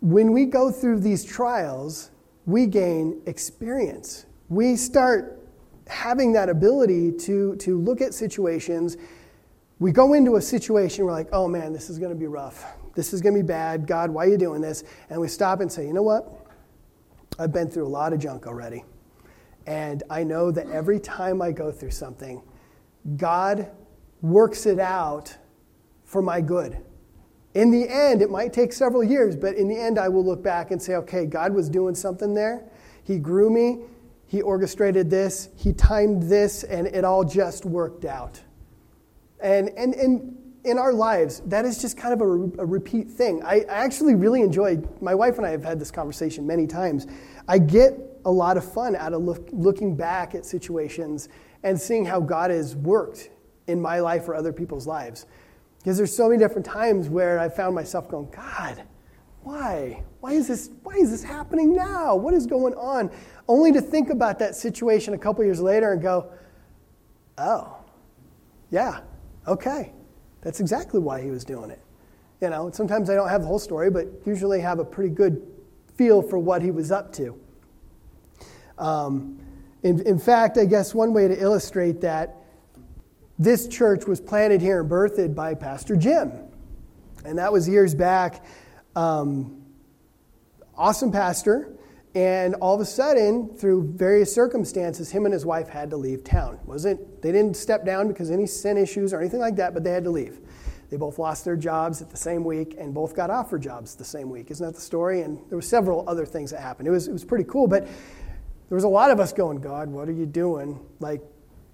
when 0.00 0.32
we 0.32 0.44
go 0.44 0.70
through 0.70 1.00
these 1.00 1.24
trials, 1.24 2.10
we 2.44 2.66
gain 2.66 3.20
experience. 3.26 4.26
We 4.48 4.76
start 4.76 5.42
having 5.88 6.32
that 6.32 6.48
ability 6.48 7.12
to, 7.12 7.56
to 7.56 7.78
look 7.78 8.00
at 8.00 8.12
situations. 8.14 8.96
We 9.78 9.92
go 9.92 10.12
into 10.12 10.36
a 10.36 10.42
situation, 10.42 11.04
we're 11.04 11.12
like, 11.12 11.28
oh 11.32 11.48
man, 11.48 11.72
this 11.72 11.90
is 11.90 11.98
going 11.98 12.12
to 12.12 12.18
be 12.18 12.26
rough. 12.26 12.64
This 12.94 13.12
is 13.12 13.20
going 13.20 13.34
to 13.34 13.42
be 13.42 13.46
bad. 13.46 13.86
God, 13.86 14.10
why 14.10 14.26
are 14.26 14.28
you 14.28 14.38
doing 14.38 14.60
this? 14.60 14.84
And 15.10 15.20
we 15.20 15.28
stop 15.28 15.60
and 15.60 15.70
say, 15.70 15.86
you 15.86 15.92
know 15.92 16.02
what? 16.02 16.46
I've 17.38 17.52
been 17.52 17.70
through 17.70 17.86
a 17.86 17.88
lot 17.88 18.12
of 18.12 18.18
junk 18.18 18.46
already. 18.46 18.84
And 19.66 20.02
I 20.08 20.22
know 20.22 20.50
that 20.50 20.68
every 20.70 21.00
time 21.00 21.42
I 21.42 21.52
go 21.52 21.70
through 21.72 21.90
something, 21.90 22.42
God 23.16 23.70
works 24.20 24.66
it 24.66 24.80
out 24.80 25.36
for 26.04 26.22
my 26.22 26.40
good. 26.40 26.78
In 27.54 27.70
the 27.70 27.88
end, 27.88 28.20
it 28.20 28.30
might 28.30 28.52
take 28.52 28.72
several 28.72 29.02
years, 29.02 29.36
but 29.36 29.54
in 29.54 29.68
the 29.68 29.78
end, 29.78 29.98
I 29.98 30.08
will 30.08 30.24
look 30.24 30.42
back 30.42 30.72
and 30.72 30.82
say, 30.82 30.94
okay, 30.96 31.24
God 31.24 31.54
was 31.54 31.70
doing 31.70 31.94
something 31.94 32.34
there. 32.34 32.64
He 33.02 33.18
grew 33.18 33.48
me, 33.48 33.84
he 34.26 34.42
orchestrated 34.42 35.08
this, 35.08 35.48
he 35.56 35.72
timed 35.72 36.24
this, 36.24 36.64
and 36.64 36.86
it 36.88 37.04
all 37.04 37.24
just 37.24 37.64
worked 37.64 38.04
out. 38.04 38.40
And, 39.40 39.70
and, 39.70 39.94
and 39.94 40.36
in 40.64 40.78
our 40.78 40.92
lives, 40.92 41.40
that 41.46 41.64
is 41.64 41.80
just 41.80 41.96
kind 41.96 42.12
of 42.12 42.20
a, 42.20 42.62
a 42.62 42.66
repeat 42.66 43.08
thing. 43.08 43.42
I, 43.44 43.60
I 43.60 43.84
actually 43.84 44.16
really 44.16 44.42
enjoy, 44.42 44.82
my 45.00 45.14
wife 45.14 45.38
and 45.38 45.46
I 45.46 45.50
have 45.50 45.64
had 45.64 45.78
this 45.78 45.90
conversation 45.90 46.46
many 46.46 46.66
times. 46.66 47.06
I 47.46 47.58
get 47.58 47.94
a 48.24 48.30
lot 48.30 48.56
of 48.56 48.70
fun 48.70 48.96
out 48.96 49.12
of 49.12 49.22
look, 49.22 49.48
looking 49.52 49.96
back 49.96 50.34
at 50.34 50.44
situations 50.44 51.28
and 51.62 51.80
seeing 51.80 52.04
how 52.04 52.20
God 52.20 52.50
has 52.50 52.76
worked 52.76 53.30
in 53.66 53.80
my 53.80 54.00
life 54.00 54.28
or 54.28 54.34
other 54.34 54.52
people's 54.52 54.86
lives. 54.86 55.26
Because 55.78 55.96
there's 55.96 56.14
so 56.14 56.28
many 56.28 56.38
different 56.38 56.66
times 56.66 57.08
where 57.08 57.38
I 57.38 57.48
found 57.48 57.74
myself 57.74 58.08
going, 58.08 58.30
God, 58.30 58.82
why? 59.42 60.02
Why 60.20 60.32
is 60.32 60.48
this, 60.48 60.70
why 60.82 60.94
is 60.94 61.10
this 61.10 61.22
happening 61.22 61.74
now? 61.76 62.16
What 62.16 62.34
is 62.34 62.46
going 62.46 62.74
on? 62.74 63.10
only 63.48 63.72
to 63.72 63.80
think 63.80 64.10
about 64.10 64.38
that 64.38 64.54
situation 64.54 65.14
a 65.14 65.18
couple 65.18 65.44
years 65.44 65.60
later 65.60 65.92
and 65.92 66.02
go, 66.02 66.32
oh, 67.38 67.76
yeah, 68.70 69.00
okay. 69.46 69.92
That's 70.42 70.60
exactly 70.60 71.00
why 71.00 71.22
he 71.22 71.30
was 71.30 71.44
doing 71.44 71.70
it. 71.70 71.80
You 72.40 72.50
know, 72.50 72.70
sometimes 72.70 73.08
I 73.08 73.14
don't 73.14 73.28
have 73.28 73.42
the 73.42 73.46
whole 73.46 73.58
story, 73.58 73.90
but 73.90 74.06
usually 74.26 74.60
have 74.60 74.78
a 74.78 74.84
pretty 74.84 75.14
good 75.14 75.46
feel 75.96 76.22
for 76.22 76.38
what 76.38 76.62
he 76.62 76.70
was 76.70 76.92
up 76.92 77.12
to. 77.14 77.38
Um, 78.78 79.38
in, 79.86 80.00
in 80.00 80.18
fact, 80.18 80.58
I 80.58 80.64
guess 80.64 80.94
one 80.94 81.12
way 81.12 81.28
to 81.28 81.40
illustrate 81.40 82.00
that, 82.00 82.36
this 83.38 83.68
church 83.68 84.06
was 84.06 84.20
planted 84.20 84.60
here 84.60 84.80
and 84.80 84.90
birthed 84.90 85.34
by 85.34 85.54
Pastor 85.54 85.94
Jim. 85.94 86.32
And 87.24 87.38
that 87.38 87.52
was 87.52 87.68
years 87.68 87.94
back. 87.94 88.44
Um, 88.96 89.62
awesome 90.76 91.12
pastor. 91.12 91.72
And 92.16 92.54
all 92.56 92.74
of 92.74 92.80
a 92.80 92.86
sudden, 92.86 93.54
through 93.56 93.92
various 93.92 94.34
circumstances, 94.34 95.10
him 95.10 95.26
and 95.26 95.32
his 95.32 95.44
wife 95.44 95.68
had 95.68 95.90
to 95.90 95.96
leave 95.96 96.24
town. 96.24 96.58
Wasn't 96.64 97.22
they 97.22 97.30
didn't 97.30 97.56
step 97.56 97.84
down 97.84 98.08
because 98.08 98.30
any 98.30 98.46
sin 98.46 98.78
issues 98.78 99.12
or 99.12 99.20
anything 99.20 99.40
like 99.40 99.56
that, 99.56 99.74
but 99.74 99.84
they 99.84 99.90
had 99.90 100.04
to 100.04 100.10
leave. 100.10 100.40
They 100.90 100.96
both 100.96 101.18
lost 101.18 101.44
their 101.44 101.56
jobs 101.56 102.00
at 102.00 102.10
the 102.10 102.16
same 102.16 102.42
week 102.42 102.74
and 102.78 102.94
both 102.94 103.14
got 103.14 103.28
offered 103.28 103.60
jobs 103.62 103.94
the 103.96 104.04
same 104.04 104.30
week. 104.30 104.50
Isn't 104.50 104.64
that 104.64 104.74
the 104.74 104.80
story? 104.80 105.22
And 105.22 105.38
there 105.50 105.58
were 105.58 105.62
several 105.62 106.08
other 106.08 106.24
things 106.24 106.50
that 106.52 106.60
happened. 106.60 106.88
It 106.88 106.92
was 106.92 107.06
it 107.06 107.12
was 107.12 107.24
pretty 107.24 107.44
cool, 107.44 107.66
but 107.66 107.86
there 108.68 108.76
was 108.76 108.84
a 108.84 108.88
lot 108.88 109.10
of 109.10 109.20
us 109.20 109.32
going, 109.32 109.60
God, 109.60 109.88
what 109.88 110.08
are 110.08 110.12
you 110.12 110.26
doing? 110.26 110.78
Like 111.00 111.20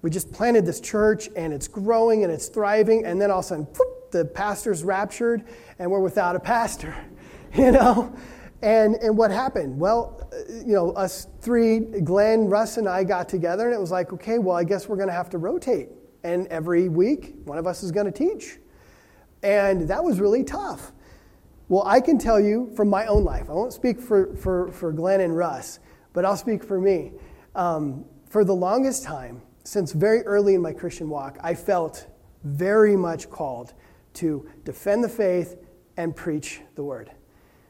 we 0.01 0.09
just 0.09 0.31
planted 0.31 0.65
this 0.65 0.79
church 0.79 1.29
and 1.35 1.53
it's 1.53 1.67
growing 1.67 2.23
and 2.23 2.31
it's 2.31 2.47
thriving, 2.47 3.05
and 3.05 3.21
then 3.21 3.31
all 3.31 3.39
of 3.39 3.45
a 3.45 3.47
sudden, 3.47 3.65
whoop, 3.65 4.11
the 4.11 4.25
pastor's 4.25 4.83
raptured 4.83 5.43
and 5.79 5.89
we're 5.89 5.99
without 5.99 6.35
a 6.35 6.39
pastor. 6.39 6.95
You 7.55 7.71
know? 7.71 8.11
And, 8.63 8.95
and 8.95 9.17
what 9.17 9.29
happened? 9.29 9.77
Well, 9.77 10.27
uh, 10.31 10.53
you 10.65 10.73
know, 10.73 10.91
us 10.93 11.27
three, 11.41 11.81
Glenn, 11.81 12.47
Russ, 12.47 12.77
and 12.77 12.87
I 12.87 13.03
got 13.03 13.27
together, 13.27 13.65
and 13.65 13.75
it 13.75 13.79
was 13.79 13.91
like, 13.91 14.13
okay, 14.13 14.39
well, 14.39 14.55
I 14.55 14.63
guess 14.63 14.87
we're 14.87 14.95
going 14.95 15.09
to 15.09 15.13
have 15.13 15.29
to 15.31 15.37
rotate. 15.37 15.89
And 16.23 16.47
every 16.47 16.87
week, 16.87 17.35
one 17.43 17.57
of 17.57 17.67
us 17.67 17.83
is 17.83 17.91
going 17.91 18.05
to 18.05 18.11
teach. 18.11 18.57
And 19.43 19.87
that 19.89 20.01
was 20.01 20.21
really 20.21 20.45
tough. 20.45 20.93
Well, 21.67 21.83
I 21.85 21.99
can 21.99 22.17
tell 22.17 22.39
you 22.39 22.71
from 22.73 22.89
my 22.89 23.05
own 23.05 23.25
life, 23.25 23.49
I 23.49 23.53
won't 23.53 23.73
speak 23.73 23.99
for, 23.99 24.33
for, 24.37 24.71
for 24.71 24.93
Glenn 24.93 25.19
and 25.19 25.35
Russ, 25.35 25.79
but 26.13 26.25
I'll 26.25 26.37
speak 26.37 26.63
for 26.63 26.79
me. 26.79 27.11
Um, 27.55 28.05
for 28.29 28.43
the 28.43 28.55
longest 28.55 29.03
time, 29.03 29.41
since 29.63 29.91
very 29.91 30.21
early 30.21 30.55
in 30.55 30.61
my 30.61 30.73
Christian 30.73 31.09
walk, 31.09 31.37
I 31.41 31.53
felt 31.53 32.07
very 32.43 32.95
much 32.95 33.29
called 33.29 33.73
to 34.15 34.47
defend 34.63 35.03
the 35.03 35.09
faith 35.09 35.57
and 35.97 36.15
preach 36.15 36.61
the 36.75 36.83
word. 36.83 37.11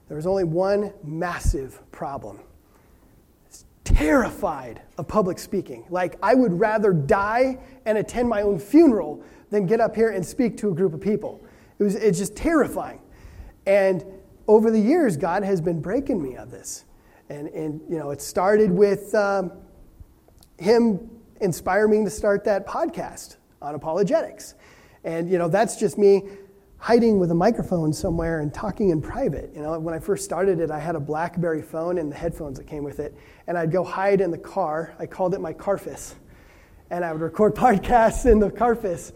There 0.08 0.17
was 0.17 0.25
only 0.25 0.43
one 0.43 0.93
massive 1.03 1.79
problem. 1.91 2.39
Terrified 3.84 4.82
of 4.97 5.08
public 5.08 5.39
speaking. 5.39 5.86
Like, 5.89 6.17
I 6.23 6.34
would 6.34 6.60
rather 6.60 6.93
die 6.93 7.60
and 7.86 7.97
attend 7.97 8.29
my 8.29 8.41
own 8.41 8.60
funeral 8.60 9.23
than 9.49 9.65
get 9.65 9.79
up 9.79 9.95
here 9.95 10.10
and 10.10 10.25
speak 10.25 10.58
to 10.58 10.69
a 10.69 10.73
group 10.73 10.93
of 10.93 11.01
people. 11.01 11.43
It 11.79 11.84
was 11.84 11.95
it's 11.95 12.17
just 12.17 12.36
terrifying. 12.36 13.01
And 13.65 14.03
over 14.47 14.71
the 14.71 14.79
years, 14.79 15.15
God 15.15 15.43
has 15.43 15.62
been 15.62 15.82
breaking 15.82 16.21
me 16.21 16.36
of 16.36 16.51
this. 16.51 16.86
And, 17.29 17.47
and 17.49 17.81
you 17.89 17.97
know, 17.97 18.12
it 18.12 18.21
started 18.21 18.71
with 18.71 19.13
um, 19.15 19.51
Him 20.57 21.09
inspiring 21.41 21.91
me 21.91 22.03
to 22.05 22.09
start 22.09 22.43
that 22.45 22.67
podcast 22.67 23.38
on 23.62 23.75
apologetics. 23.75 24.55
And, 25.03 25.29
you 25.29 25.38
know, 25.38 25.47
that's 25.47 25.77
just 25.77 25.97
me 25.97 26.23
hiding 26.83 27.17
with 27.17 27.31
a 27.31 27.36
microphone 27.36 27.93
somewhere 27.93 28.41
and 28.41 28.53
talking 28.53 28.89
in 28.89 29.01
private. 29.01 29.49
You 29.55 29.62
know, 29.62 29.79
when 29.79 29.93
I 29.93 29.99
first 29.99 30.25
started 30.25 30.59
it, 30.59 30.69
I 30.69 30.79
had 30.79 30.95
a 30.95 30.99
BlackBerry 30.99 31.62
phone 31.62 31.97
and 31.97 32.12
the 32.12 32.15
headphones 32.15 32.57
that 32.57 32.67
came 32.67 32.83
with 32.83 32.99
it, 32.99 33.15
and 33.47 33.57
I'd 33.57 33.71
go 33.71 33.86
hide 33.86 34.19
in 34.19 34.31
the 34.31 34.38
car. 34.38 34.93
I 34.99 35.05
called 35.05 35.33
it 35.33 35.39
my 35.39 35.53
Carfus, 35.53 36.15
and 36.89 37.05
I 37.05 37.13
would 37.13 37.21
record 37.21 37.55
podcasts 37.55 38.29
in 38.29 38.39
the 38.39 38.51
Carfus, 38.51 39.13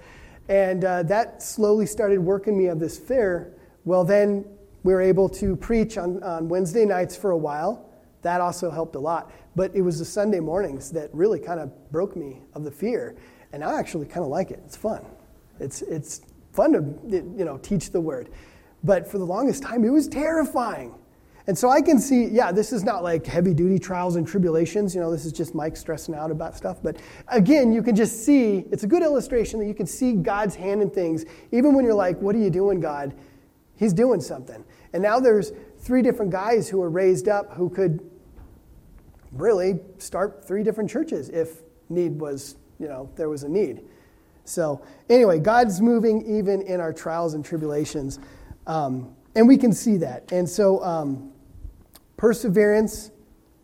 and 0.48 0.86
uh, 0.86 1.04
that 1.04 1.44
slowly 1.44 1.86
started 1.86 2.20
working 2.20 2.58
me 2.58 2.68
of 2.68 2.80
this 2.80 2.98
fear. 2.98 3.54
Well, 3.84 4.06
then 4.06 4.46
we 4.84 4.94
were 4.94 5.02
able 5.02 5.28
to 5.30 5.58
preach 5.58 5.98
on, 5.98 6.24
on 6.24 6.48
Wednesday 6.48 6.86
nights 6.86 7.18
for 7.18 7.32
a 7.32 7.38
while. 7.38 7.87
That 8.28 8.42
also 8.42 8.70
helped 8.70 8.96
a 8.96 9.00
lot. 9.00 9.32
But 9.56 9.74
it 9.74 9.82
was 9.82 10.00
the 10.00 10.06
Sunday 10.06 10.40
mornings 10.40 10.92
that 10.92 11.10
really 11.14 11.40
kind 11.40 11.60
of 11.60 11.72
broke 11.92 12.16
me 12.16 12.42
of 12.54 12.64
the 12.64 12.72
fear. 12.72 13.16
And 13.54 13.64
I 13.64 13.80
actually 13.80 14.06
kind 14.06 14.24
of 14.24 14.28
like 14.28 14.52
it. 14.52 14.60
It's 14.66 14.76
fun. 14.76 15.06
It's, 15.60 15.82
it's 15.82 16.22
fun 16.52 16.74
to 16.74 16.84
you 17.38 17.46
know, 17.46 17.58
teach 17.58 17.92
the 17.92 18.02
word. 18.02 18.30
But 18.84 19.10
for 19.10 19.18
the 19.18 19.26
longest 19.26 19.64
time, 19.64 19.84
it 19.86 19.90
was 19.90 20.08
terrifying. 20.08 20.94
And 21.48 21.58
so 21.58 21.70
I 21.70 21.82
can 21.82 21.98
see, 21.98 22.26
yeah, 22.26 22.52
this 22.52 22.74
is 22.74 22.84
not 22.84 23.04
like 23.04 23.26
heavy 23.26 23.54
duty 23.54 23.80
trials 23.80 24.18
and 24.18 24.28
tribulations. 24.28 24.94
You 24.94 25.00
know, 25.00 25.10
this 25.10 25.26
is 25.26 25.32
just 25.32 25.56
Mike 25.56 25.78
stressing 25.78 26.14
out 26.14 26.30
about 26.30 26.58
stuff. 26.58 26.84
But 26.84 26.98
again, 27.30 27.72
you 27.72 27.82
can 27.82 27.96
just 27.96 28.26
see, 28.26 28.66
it's 28.70 28.84
a 28.84 28.88
good 28.88 29.02
illustration 29.02 29.58
that 29.62 29.66
you 29.68 29.74
can 29.74 29.88
see 29.88 30.12
God's 30.12 30.56
hand 30.56 30.82
in 30.82 30.90
things. 30.90 31.24
Even 31.54 31.74
when 31.74 31.86
you're 31.86 31.94
like, 31.94 32.22
what 32.22 32.36
are 32.36 32.40
you 32.40 32.50
doing, 32.50 32.82
God? 32.82 33.16
He's 33.78 33.94
doing 33.94 34.20
something. 34.20 34.66
And 34.92 35.02
now 35.02 35.22
there's 35.22 35.54
three 35.80 36.02
different 36.02 36.32
guys 36.32 36.68
who 36.68 36.82
are 36.82 36.90
raised 36.90 37.30
up 37.30 37.54
who 37.54 37.70
could 37.70 38.02
really 39.42 39.80
start 39.98 40.46
three 40.46 40.64
different 40.64 40.90
churches 40.90 41.30
if 41.30 41.62
need 41.90 42.20
was, 42.20 42.56
you 42.80 42.88
know, 42.88 43.10
there 43.16 43.30
was 43.30 43.44
a 43.44 43.50
need. 43.50 43.82
So, 44.46 44.82
anyway, 45.10 45.40
God's 45.40 45.82
moving 45.82 46.38
even 46.38 46.62
in 46.62 46.80
our 46.80 46.94
trials 46.94 47.34
and 47.34 47.44
tribulations. 47.44 48.20
Um, 48.66 49.16
and 49.36 49.48
we 49.48 49.58
can 49.58 49.74
see 49.74 49.98
that. 49.98 50.32
And 50.32 50.48
so, 50.50 50.84
um, 50.84 51.32
perseverance 52.16 53.12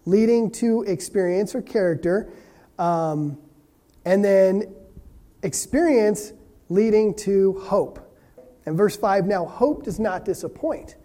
leading 0.05 0.51
to 0.51 0.83
experience 0.83 1.55
or 1.55 1.61
character, 1.61 2.29
um, 2.77 3.37
and 4.05 4.23
then 4.23 4.73
experience 5.43 6.33
leading 6.69 7.13
to 7.13 7.53
hope. 7.61 7.99
And 8.65 8.77
verse 8.77 8.95
5 8.95 9.25
now, 9.25 9.45
hope 9.45 9.83
does 9.83 9.99
not 9.99 10.25
disappoint 10.25 10.95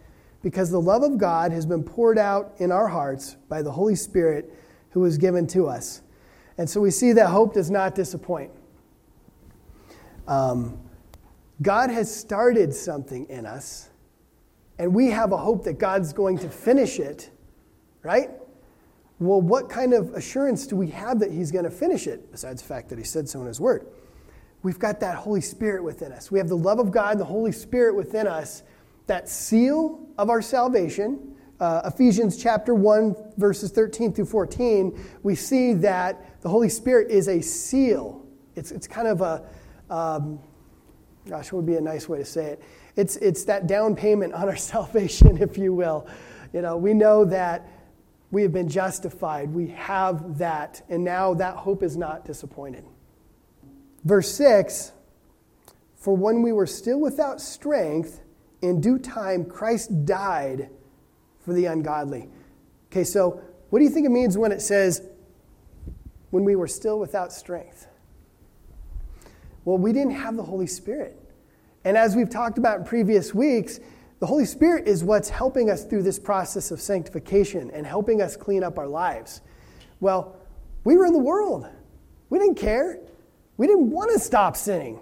because 0.49 0.71
the 0.71 0.81
love 0.81 1.03
of 1.03 1.19
God 1.19 1.53
has 1.53 1.67
been 1.67 1.85
poured 1.85 2.17
out 2.17 2.55
in 2.57 2.73
our 2.73 2.89
hearts 2.89 3.37
by 3.51 3.61
the 3.61 3.71
Holy 3.71 3.95
Spirit 3.95 4.51
who 4.93 5.01
was 5.01 5.19
given 5.19 5.47
to 5.49 5.67
us. 5.67 6.01
And 6.57 6.71
so 6.71 6.81
we 6.81 6.91
see 6.91 7.13
that 7.13 7.27
hope 7.27 7.53
does 7.53 7.71
not 7.71 7.95
disappoint. 7.95 8.51
Um, 10.27 10.81
God 11.61 11.91
has 11.91 12.11
started 12.15 12.73
something 12.73 13.27
in 13.29 13.45
us, 13.45 13.91
and 14.79 14.95
we 14.95 15.09
have 15.09 15.33
a 15.33 15.37
hope 15.37 15.65
that 15.65 15.75
God's 15.75 16.15
going 16.15 16.39
to 16.39 16.49
finish 16.49 16.99
it, 16.99 17.29
right? 18.03 18.31
Well, 19.19 19.43
what 19.43 19.69
kind 19.69 19.93
of 19.93 20.15
assurance 20.15 20.67
do 20.67 20.77
we 20.77 20.87
have 20.93 21.19
that 21.19 21.31
He's 21.31 21.53
going 21.53 21.67
to 21.67 21.71
finish 21.71 22.07
it, 22.07 22.33
besides 22.33 22.63
the 22.63 22.69
fact 22.69 22.89
that 22.89 22.97
He 22.97 23.05
said 23.05 23.29
so 23.29 23.43
in 23.43 23.47
His 23.47 23.61
Word? 23.61 23.87
We've 24.63 24.79
got 24.79 24.99
that 25.01 25.17
Holy 25.17 25.43
Spirit 25.43 25.85
within 25.85 26.11
us. 26.11 26.31
We 26.31 26.39
have 26.39 26.49
the 26.49 26.57
love 26.57 26.79
of 26.79 26.91
God, 26.91 27.19
the 27.19 27.27
Holy 27.27 27.53
Spirit 27.53 27.95
within 27.95 28.27
us 28.27 28.63
that 29.09 29.29
seal 29.29 30.08
of 30.19 30.29
our 30.29 30.43
salvation. 30.43 31.35
Uh, 31.61 31.83
Ephesians 31.87 32.37
chapter 32.37 32.75
1, 32.75 33.17
verses 33.37 33.71
13 33.71 34.13
through 34.13 34.27
14, 34.27 35.01
we 35.23 35.35
see 35.35 35.73
that 35.73 36.41
the 36.43 36.49
Holy 36.49 36.69
Spirit 36.69 37.11
is 37.11 37.29
a 37.29 37.41
seal. 37.41 38.27
It's, 38.55 38.71
it's 38.71 38.87
kind 38.87 39.09
of 39.09 39.21
a, 39.21 39.45
um, 39.91 40.39
gosh, 41.29 41.53
what 41.53 41.63
would 41.63 41.67
be 41.67 41.77
a 41.77 41.81
nice 41.81 42.09
way 42.09 42.19
to 42.19 42.25
say 42.25 42.47
it? 42.47 42.63
It's, 42.97 43.17
it's 43.17 43.45
that 43.45 43.67
down 43.67 43.97
payment 43.97 44.35
on 44.35 44.49
our 44.49 44.57
salvation, 44.75 45.41
if 45.41 45.57
you 45.57 45.73
will. 45.73 46.07
You 46.53 46.63
know, 46.63 46.77
we 46.77 46.95
know 46.95 47.25
that 47.25 47.69
we 48.31 48.43
have 48.43 48.53
been 48.53 48.69
justified. 48.69 49.53
We 49.53 49.69
have 49.69 50.39
that. 50.39 50.83
And 50.89 51.03
now 51.05 51.35
that 51.35 51.57
hope 51.57 51.83
is 51.83 51.97
not 51.97 52.25
disappointed. 52.25 52.85
Verse 54.05 54.31
6 54.33 54.93
For 55.97 56.17
when 56.17 56.43
we 56.43 56.53
were 56.53 56.67
still 56.67 57.01
without 57.01 57.41
strength, 57.41 58.21
in 58.62 58.81
due 58.81 58.99
time, 58.99 59.44
Christ 59.44 60.05
died 60.05 60.71
for 61.40 61.53
the 61.53 61.66
ungodly. 61.66 62.29
Okay, 62.90 63.05
so 63.05 63.40
what 63.71 63.79
do 63.79 63.85
you 63.85 63.90
think 63.90 64.07
it 64.07 64.11
means 64.11 64.37
when 64.37 64.53
it 64.53 64.61
says, 64.62 65.03
when 66.31 66.44
we 66.44 66.57
were 66.57 66.68
still 66.68 66.99
without 66.99 67.33
strength? 67.33 67.87
Well, 69.64 69.79
we 69.79 69.92
didn't 69.92 70.12
have 70.12 70.37
the 70.37 70.42
Holy 70.42 70.66
Spirit. 70.66 71.16
And 71.85 71.97
as 71.97 72.16
we've 72.16 72.31
talked 72.31 72.59
about 72.59 72.81
in 72.81 72.85
previous 72.85 73.35
weeks, 73.35 73.81
the 74.21 74.27
Holy 74.27 74.44
Spirit 74.44 74.88
is 74.88 75.05
what's 75.05 75.29
helping 75.29 75.71
us 75.71 75.85
through 75.85 76.03
this 76.03 76.18
process 76.18 76.71
of 76.71 76.81
sanctification 76.81 77.71
and 77.71 77.87
helping 77.87 78.21
us 78.21 78.37
clean 78.37 78.64
up 78.64 78.79
our 78.79 78.88
lives. 78.88 79.42
Well, 80.01 80.37
we 80.85 80.97
were 80.97 81.07
in 81.07 81.12
the 81.12 81.18
world. 81.18 81.68
We 82.31 82.38
didn't 82.38 82.57
care. 82.57 82.99
We 83.57 83.66
didn't 83.66 83.90
want 83.90 84.11
to 84.12 84.18
stop 84.18 84.57
sinning, 84.57 85.01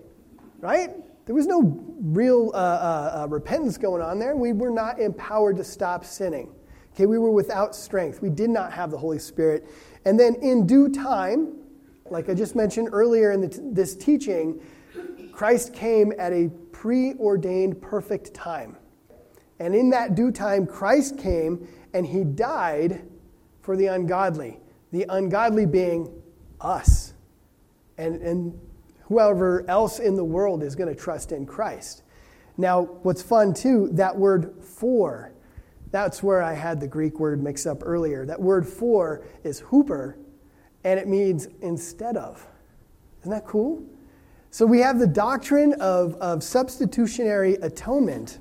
right? 0.59 0.91
There 1.27 1.35
was 1.35 1.49
no 1.49 1.85
real 2.01 2.53
uh, 2.55 2.57
uh, 2.57 3.21
uh, 3.23 3.29
repentance 3.29 3.77
going 3.77 4.01
on 4.01 4.19
there. 4.21 4.37
We 4.37 4.53
were 4.53 4.71
not 4.71 5.01
empowered 5.01 5.57
to 5.57 5.65
stop 5.65 6.05
sinning. 6.05 6.55
Okay, 6.95 7.07
we 7.07 7.19
were 7.19 7.33
without 7.33 7.75
strength. 7.75 8.23
We 8.23 8.31
did 8.31 8.49
not 8.49 8.73
have 8.73 8.91
the 8.91 8.97
Holy 8.97 9.19
Spirit. 9.19 9.69
And 10.05 10.19
then 10.19 10.37
in 10.37 10.67
due 10.67 10.89
time, 10.89 11.55
like 12.11 12.29
I 12.29 12.35
just 12.35 12.55
mentioned 12.55 12.91
earlier 12.93 13.33
in 13.33 13.51
t- 13.51 13.59
this 13.61 13.97
teaching, 13.97 14.63
Christ 15.33 15.75
came 15.75 16.13
at 16.17 16.33
a 16.33 16.49
preordained 16.73 17.83
perfect 17.83 18.33
time. 18.33 18.77
And 19.59 19.75
in 19.75 19.91
that 19.91 20.15
due 20.15 20.31
time, 20.31 20.65
Christ 20.65 21.19
came 21.19 21.69
and 21.93 22.07
he 22.07 22.23
died 22.23 23.03
for 23.63 23.77
the 23.77 23.89
ungodly, 23.89 24.61
the 24.93 25.07
ungodly 25.09 25.67
being 25.67 26.23
us. 26.61 27.15
And, 27.99 28.23
and 28.23 28.61
whoever 29.09 29.69
else 29.69 29.99
in 29.99 30.17
the 30.17 30.25
world 30.25 30.63
is 30.63 30.75
going 30.75 30.93
to 30.93 31.01
trust 31.01 31.33
in 31.33 31.47
Christ. 31.47 32.03
Now, 32.57 32.83
what's 32.83 33.23
fun 33.23 33.55
too, 33.55 33.89
that 33.93 34.17
word 34.17 34.55
for, 34.63 35.33
that's 35.91 36.23
where 36.23 36.43
I 36.43 36.53
had 36.53 36.81
the 36.81 36.89
Greek 36.89 37.21
word 37.21 37.43
mix 37.43 37.67
up 37.67 37.83
earlier. 37.83 38.27
That 38.27 38.41
word 38.41 38.67
for 38.67 39.25
is 39.45 39.61
hooper, 39.61 40.19
and 40.85 40.99
it 40.99 41.07
means 41.07 41.49
instead 41.61 42.17
of. 42.17 42.47
Isn't 43.21 43.31
that 43.31 43.47
cool? 43.47 43.85
So 44.51 44.65
we 44.67 44.81
have 44.81 44.99
the 44.99 45.07
doctrine 45.07 45.75
of, 45.81 46.15
of 46.15 46.43
substitutionary 46.43 47.55
atonement. 47.57 48.39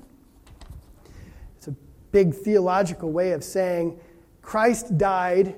It's 1.56 1.68
a 1.68 1.74
big 2.10 2.34
theological 2.34 3.12
way 3.12 3.32
of 3.32 3.44
saying 3.44 4.00
Christ 4.42 4.96
died 4.96 5.56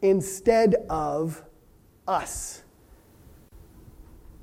instead 0.00 0.76
of 0.88 1.42
us. 2.06 2.62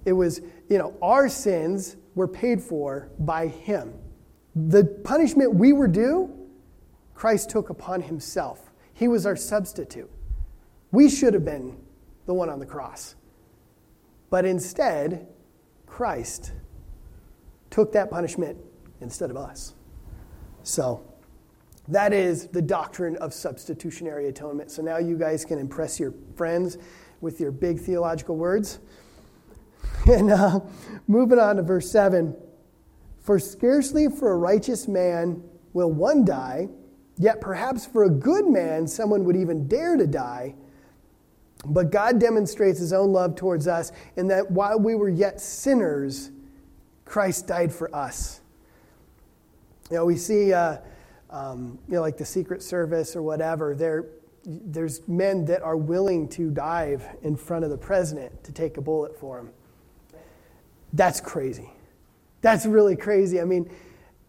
It 0.05 0.13
was, 0.13 0.41
you 0.69 0.77
know, 0.77 0.95
our 1.01 1.27
sins 1.27 1.97
were 2.13 2.27
paid 2.27 2.61
for 2.61 3.09
by 3.19 3.47
him. 3.47 3.93
The 4.55 4.85
punishment 5.03 5.55
we 5.55 5.73
were 5.73 5.87
due, 5.87 6.31
Christ 7.13 7.49
took 7.49 7.69
upon 7.69 8.01
himself. 8.01 8.71
He 8.93 9.07
was 9.07 9.25
our 9.25 9.35
substitute. 9.35 10.09
We 10.91 11.09
should 11.09 11.33
have 11.33 11.43
been 11.43 11.77
the 12.25 12.33
one 12.33 12.49
on 12.49 12.59
the 12.59 12.65
cross. 12.65 13.15
But 14.29 14.45
instead, 14.45 15.27
Christ 15.85 16.53
took 17.69 17.91
that 17.93 18.09
punishment 18.09 18.57
instead 19.01 19.29
of 19.29 19.37
us. 19.37 19.73
So, 20.63 21.03
that 21.87 22.13
is 22.13 22.47
the 22.47 22.61
doctrine 22.61 23.15
of 23.17 23.33
substitutionary 23.33 24.27
atonement. 24.27 24.71
So 24.71 24.81
now 24.81 24.97
you 24.97 25.17
guys 25.17 25.45
can 25.45 25.59
impress 25.59 25.99
your 25.99 26.13
friends 26.35 26.77
with 27.21 27.39
your 27.39 27.51
big 27.51 27.79
theological 27.79 28.35
words. 28.35 28.79
And 30.05 30.31
uh, 30.31 30.59
moving 31.07 31.39
on 31.39 31.55
to 31.55 31.63
verse 31.63 31.89
7 31.89 32.35
For 33.23 33.39
scarcely 33.39 34.07
for 34.07 34.31
a 34.31 34.37
righteous 34.37 34.87
man 34.87 35.43
will 35.73 35.91
one 35.91 36.23
die, 36.23 36.69
yet 37.17 37.41
perhaps 37.41 37.85
for 37.85 38.03
a 38.03 38.09
good 38.09 38.47
man 38.47 38.87
someone 38.87 39.23
would 39.25 39.35
even 39.35 39.67
dare 39.67 39.97
to 39.97 40.07
die. 40.07 40.55
But 41.65 41.91
God 41.91 42.19
demonstrates 42.19 42.79
his 42.79 42.93
own 42.93 43.11
love 43.11 43.35
towards 43.35 43.67
us 43.67 43.91
in 44.15 44.27
that 44.27 44.51
while 44.51 44.79
we 44.79 44.95
were 44.95 45.09
yet 45.09 45.41
sinners, 45.41 46.29
Christ 47.03 47.47
died 47.47 47.73
for 47.73 47.93
us. 47.95 48.41
You 49.89 49.97
know, 49.97 50.05
we 50.05 50.17
see, 50.17 50.53
uh, 50.53 50.77
um, 51.29 51.79
you 51.87 51.95
know, 51.95 52.01
like 52.01 52.17
the 52.17 52.25
Secret 52.25 52.61
Service 52.61 53.15
or 53.15 53.21
whatever, 53.21 53.75
there, 53.75 54.05
there's 54.45 55.07
men 55.07 55.45
that 55.45 55.61
are 55.61 55.77
willing 55.77 56.27
to 56.29 56.49
dive 56.51 57.07
in 57.23 57.35
front 57.35 57.63
of 57.63 57.71
the 57.71 57.77
president 57.77 58.43
to 58.43 58.51
take 58.51 58.77
a 58.77 58.81
bullet 58.81 59.19
for 59.19 59.39
him. 59.39 59.49
That's 60.95 61.19
crazy. 61.19 61.69
That's 62.41 62.65
really 62.65 62.95
crazy. 62.95 63.41
I 63.41 63.43
mean, 63.43 63.69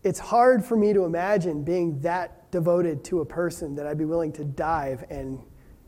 it's 0.03 0.19
hard 0.19 0.65
for 0.65 0.77
me 0.77 0.93
to 0.93 1.05
imagine 1.05 1.63
being 1.63 2.01
that 2.01 2.51
devoted 2.51 3.05
to 3.05 3.21
a 3.21 3.25
person 3.25 3.75
that 3.77 3.87
I'd 3.87 3.99
be 3.99 4.05
willing 4.05 4.33
to 4.33 4.45
dive 4.45 5.05
and 5.11 5.41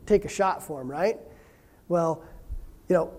take 0.05 0.25
a 0.25 0.29
shot 0.29 0.63
for 0.63 0.81
him, 0.81 0.89
right? 0.89 1.17
Well, 1.89 2.23
you 2.87 2.95
know, 2.95 3.11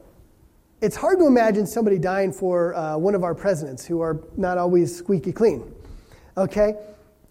it's 0.80 0.96
hard 0.96 1.18
to 1.18 1.26
imagine 1.26 1.66
somebody 1.66 1.98
dying 1.98 2.32
for 2.32 2.74
uh, 2.74 2.96
one 2.96 3.14
of 3.14 3.22
our 3.24 3.34
presidents 3.34 3.84
who 3.84 4.00
are 4.00 4.22
not 4.36 4.56
always 4.56 4.96
squeaky 4.96 5.32
clean, 5.32 5.74
okay? 6.36 6.74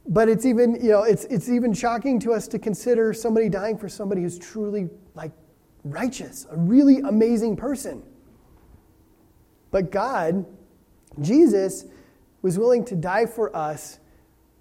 But 0.08 0.30
it's 0.30 0.46
even, 0.46 0.76
you 0.76 0.90
know, 0.90 1.04
it's, 1.04 1.26
it's 1.26 1.50
even 1.50 1.74
shocking 1.74 2.20
to 2.22 2.34
us 2.34 2.48
to 2.50 2.60
consider 2.60 3.14
somebody 3.14 3.50
dying 3.50 3.78
for 3.78 3.90
somebody 3.90 4.22
who's 4.22 4.38
truly 4.38 4.90
like 5.16 5.32
righteous, 5.84 6.46
a 6.52 6.58
really 6.58 7.00
amazing 7.00 7.56
person. 7.56 8.04
But 9.72 9.92
God, 9.92 10.46
Jesus, 11.22 11.86
was 12.42 12.58
willing 12.58 12.86
to 12.86 12.96
die 12.96 13.26
for 13.26 13.56
us 13.56 14.00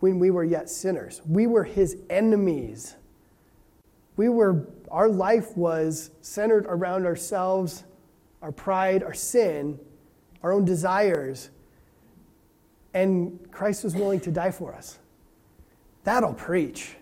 when 0.00 0.18
we 0.18 0.30
were 0.30 0.44
yet 0.44 0.68
sinners. 0.68 1.22
We 1.28 1.46
were 1.46 1.64
his 1.64 1.96
enemies. 2.10 2.96
We 4.16 4.28
were, 4.28 4.68
our 4.90 5.08
life 5.08 5.56
was 5.56 6.10
centered 6.20 6.66
around 6.66 7.06
ourselves, 7.06 7.84
our 8.42 8.52
pride, 8.52 9.02
our 9.02 9.14
sin, 9.14 9.78
our 10.42 10.52
own 10.52 10.64
desires, 10.64 11.50
and 12.94 13.38
Christ 13.50 13.84
was 13.84 13.94
willing 13.94 14.20
to 14.20 14.30
die 14.30 14.50
for 14.50 14.74
us. 14.74 14.98
That'll 16.04 16.34
preach. 16.34 16.96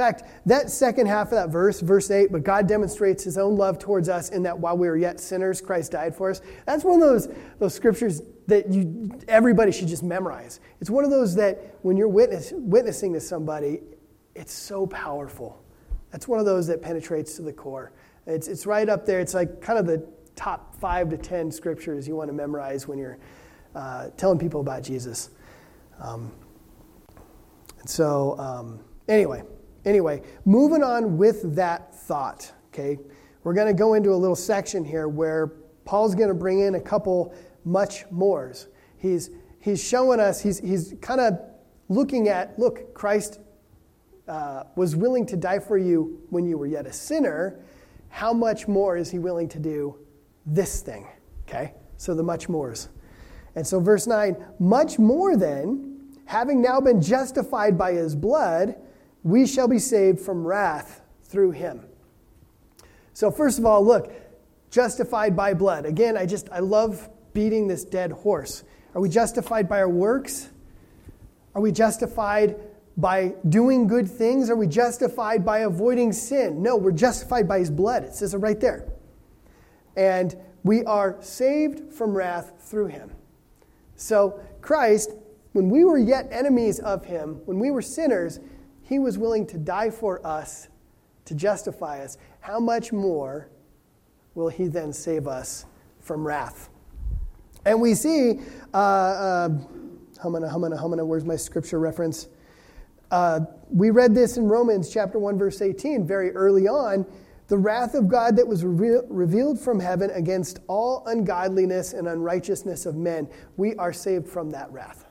Fact, 0.00 0.22
that 0.46 0.70
second 0.70 1.08
half 1.08 1.26
of 1.26 1.32
that 1.32 1.50
verse, 1.50 1.80
verse 1.80 2.10
8, 2.10 2.32
but 2.32 2.42
God 2.42 2.66
demonstrates 2.66 3.22
his 3.22 3.36
own 3.36 3.56
love 3.56 3.78
towards 3.78 4.08
us 4.08 4.30
in 4.30 4.42
that 4.44 4.58
while 4.58 4.74
we 4.74 4.88
were 4.88 4.96
yet 4.96 5.20
sinners, 5.20 5.60
Christ 5.60 5.92
died 5.92 6.16
for 6.16 6.30
us. 6.30 6.40
That's 6.64 6.84
one 6.84 7.02
of 7.02 7.06
those, 7.06 7.28
those 7.58 7.74
scriptures 7.74 8.22
that 8.46 8.70
you, 8.72 9.12
everybody 9.28 9.70
should 9.70 9.88
just 9.88 10.02
memorize. 10.02 10.60
It's 10.80 10.88
one 10.88 11.04
of 11.04 11.10
those 11.10 11.34
that 11.34 11.76
when 11.82 11.98
you're 11.98 12.08
witness, 12.08 12.50
witnessing 12.56 13.12
to 13.12 13.20
somebody, 13.20 13.80
it's 14.34 14.54
so 14.54 14.86
powerful. 14.86 15.62
That's 16.12 16.26
one 16.26 16.40
of 16.40 16.46
those 16.46 16.66
that 16.68 16.80
penetrates 16.80 17.36
to 17.36 17.42
the 17.42 17.52
core. 17.52 17.92
It's, 18.26 18.48
it's 18.48 18.64
right 18.64 18.88
up 18.88 19.04
there. 19.04 19.20
It's 19.20 19.34
like 19.34 19.60
kind 19.60 19.78
of 19.78 19.86
the 19.86 20.08
top 20.34 20.74
five 20.76 21.10
to 21.10 21.18
ten 21.18 21.52
scriptures 21.52 22.08
you 22.08 22.16
want 22.16 22.30
to 22.30 22.34
memorize 22.34 22.88
when 22.88 22.96
you're 22.96 23.18
uh, 23.74 24.08
telling 24.16 24.38
people 24.38 24.62
about 24.62 24.82
Jesus. 24.82 25.28
Um, 25.98 26.32
and 27.80 27.90
so, 27.90 28.38
um, 28.38 28.80
anyway, 29.06 29.42
anyway, 29.84 30.22
moving 30.44 30.82
on 30.82 31.16
with 31.18 31.54
that 31.54 31.94
thought, 31.94 32.52
okay? 32.68 32.98
We're 33.44 33.54
going 33.54 33.68
to 33.68 33.74
go 33.74 33.94
into 33.94 34.12
a 34.12 34.16
little 34.16 34.36
section 34.36 34.84
here 34.84 35.08
where 35.08 35.52
Paul's 35.84 36.14
going 36.14 36.28
to 36.28 36.34
bring 36.34 36.60
in 36.60 36.74
a 36.74 36.80
couple 36.80 37.34
much 37.64 38.04
mores. 38.10 38.68
He's, 38.98 39.30
he's 39.60 39.82
showing 39.82 40.20
us, 40.20 40.40
he's, 40.40 40.58
he's 40.58 40.94
kind 41.00 41.20
of 41.20 41.40
looking 41.88 42.28
at, 42.28 42.58
look, 42.58 42.94
Christ 42.94 43.40
uh, 44.28 44.64
was 44.76 44.94
willing 44.94 45.26
to 45.26 45.36
die 45.36 45.58
for 45.58 45.78
you 45.78 46.20
when 46.30 46.46
you 46.46 46.58
were 46.58 46.66
yet 46.66 46.86
a 46.86 46.92
sinner. 46.92 47.60
How 48.08 48.32
much 48.32 48.68
more 48.68 48.96
is 48.96 49.10
he 49.10 49.18
willing 49.18 49.48
to 49.48 49.58
do 49.58 49.98
this 50.46 50.82
thing? 50.82 51.06
Okay? 51.48 51.74
So 51.96 52.14
the 52.14 52.22
much 52.22 52.48
mores. 52.48 52.88
And 53.56 53.66
so, 53.66 53.80
verse 53.80 54.06
9, 54.06 54.36
much 54.60 54.98
more 54.98 55.36
then, 55.36 56.16
having 56.24 56.62
now 56.62 56.80
been 56.80 57.02
justified 57.02 57.76
by 57.76 57.92
his 57.92 58.14
blood, 58.14 58.76
we 59.22 59.46
shall 59.46 59.68
be 59.68 59.78
saved 59.78 60.20
from 60.20 60.46
wrath 60.46 61.02
through 61.24 61.52
him. 61.52 61.84
So, 63.12 63.30
first 63.30 63.58
of 63.58 63.66
all, 63.66 63.84
look, 63.84 64.12
justified 64.70 65.36
by 65.36 65.54
blood. 65.54 65.84
Again, 65.84 66.16
I 66.16 66.26
just, 66.26 66.48
I 66.50 66.60
love 66.60 67.08
beating 67.32 67.68
this 67.68 67.84
dead 67.84 68.12
horse. 68.12 68.64
Are 68.94 69.00
we 69.00 69.08
justified 69.08 69.68
by 69.68 69.80
our 69.80 69.88
works? 69.88 70.48
Are 71.54 71.60
we 71.60 71.72
justified 71.72 72.56
by 72.96 73.34
doing 73.48 73.86
good 73.86 74.08
things? 74.08 74.50
Are 74.50 74.56
we 74.56 74.66
justified 74.66 75.44
by 75.44 75.60
avoiding 75.60 76.12
sin? 76.12 76.62
No, 76.62 76.76
we're 76.76 76.92
justified 76.92 77.46
by 77.48 77.58
his 77.58 77.70
blood. 77.70 78.04
It 78.04 78.14
says 78.14 78.34
it 78.34 78.38
right 78.38 78.60
there. 78.60 78.88
And 79.96 80.36
we 80.62 80.84
are 80.84 81.16
saved 81.20 81.92
from 81.92 82.14
wrath 82.14 82.52
through 82.60 82.86
him. 82.86 83.10
So, 83.96 84.40
Christ, 84.60 85.12
when 85.52 85.68
we 85.68 85.84
were 85.84 85.98
yet 85.98 86.28
enemies 86.30 86.78
of 86.78 87.04
him, 87.04 87.40
when 87.44 87.58
we 87.58 87.70
were 87.70 87.82
sinners, 87.82 88.40
he 88.90 88.98
was 88.98 89.16
willing 89.16 89.46
to 89.46 89.56
die 89.56 89.88
for 89.88 90.20
us 90.26 90.66
to 91.24 91.32
justify 91.32 92.02
us. 92.02 92.18
How 92.40 92.58
much 92.58 92.92
more 92.92 93.48
will 94.34 94.48
he 94.48 94.66
then 94.66 94.92
save 94.92 95.28
us 95.28 95.64
from 96.00 96.26
wrath? 96.26 96.70
And 97.64 97.80
we 97.80 97.94
see, 97.94 98.40
uh, 98.74 98.76
uh, 98.76 99.48
humana, 100.20 100.50
humana, 100.50 100.76
humana, 100.76 101.04
where's 101.04 101.24
my 101.24 101.36
scripture 101.36 101.78
reference? 101.78 102.26
Uh, 103.12 103.40
we 103.70 103.90
read 103.90 104.12
this 104.12 104.38
in 104.38 104.48
Romans 104.48 104.92
chapter 104.92 105.20
1, 105.20 105.38
verse 105.38 105.62
18, 105.62 106.04
very 106.04 106.32
early 106.32 106.66
on. 106.66 107.06
The 107.46 107.58
wrath 107.58 107.94
of 107.94 108.08
God 108.08 108.34
that 108.34 108.46
was 108.48 108.64
re- 108.64 109.02
revealed 109.08 109.60
from 109.60 109.78
heaven 109.78 110.10
against 110.10 110.58
all 110.66 111.04
ungodliness 111.06 111.92
and 111.92 112.08
unrighteousness 112.08 112.86
of 112.86 112.96
men. 112.96 113.28
We 113.56 113.76
are 113.76 113.92
saved 113.92 114.26
from 114.26 114.50
that 114.50 114.68
wrath. 114.72 115.04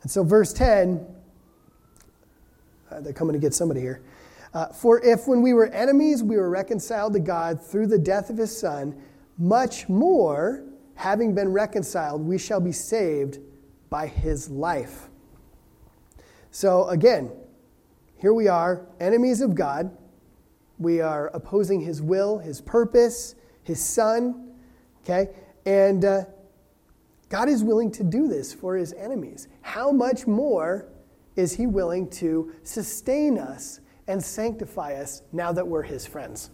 And 0.00 0.10
so, 0.10 0.24
verse 0.24 0.54
10, 0.54 1.06
uh, 2.90 3.00
they're 3.00 3.12
coming 3.12 3.32
to 3.32 3.38
get 3.38 3.54
somebody 3.54 3.80
here. 3.80 4.02
Uh, 4.52 4.66
For 4.66 5.04
if 5.04 5.26
when 5.26 5.42
we 5.42 5.52
were 5.52 5.66
enemies, 5.66 6.22
we 6.22 6.36
were 6.36 6.50
reconciled 6.50 7.12
to 7.14 7.20
God 7.20 7.60
through 7.60 7.88
the 7.88 7.98
death 7.98 8.30
of 8.30 8.36
his 8.36 8.56
Son, 8.56 8.94
much 9.36 9.88
more, 9.88 10.64
having 10.94 11.34
been 11.34 11.52
reconciled, 11.52 12.22
we 12.22 12.38
shall 12.38 12.60
be 12.60 12.72
saved 12.72 13.38
by 13.90 14.06
his 14.06 14.48
life. 14.48 15.08
So 16.50 16.88
again, 16.88 17.32
here 18.16 18.32
we 18.32 18.48
are, 18.48 18.86
enemies 19.00 19.40
of 19.40 19.54
God. 19.54 19.96
We 20.78 21.00
are 21.00 21.28
opposing 21.34 21.80
his 21.80 22.00
will, 22.00 22.38
his 22.38 22.60
purpose, 22.60 23.34
his 23.64 23.84
son. 23.84 24.52
Okay? 25.02 25.30
And 25.66 26.04
uh, 26.04 26.24
God 27.28 27.48
is 27.48 27.64
willing 27.64 27.90
to 27.92 28.04
do 28.04 28.28
this 28.28 28.52
for 28.52 28.76
his 28.76 28.92
enemies. 28.92 29.48
How 29.62 29.90
much 29.90 30.26
more 30.26 30.88
is 31.36 31.56
he 31.56 31.66
willing 31.66 32.08
to 32.10 32.52
sustain 32.62 33.38
us 33.38 33.80
and 34.06 34.22
sanctify 34.22 34.94
us 34.94 35.22
now 35.32 35.52
that 35.52 35.66
we're 35.66 35.82
his 35.82 36.06
friends? 36.06 36.50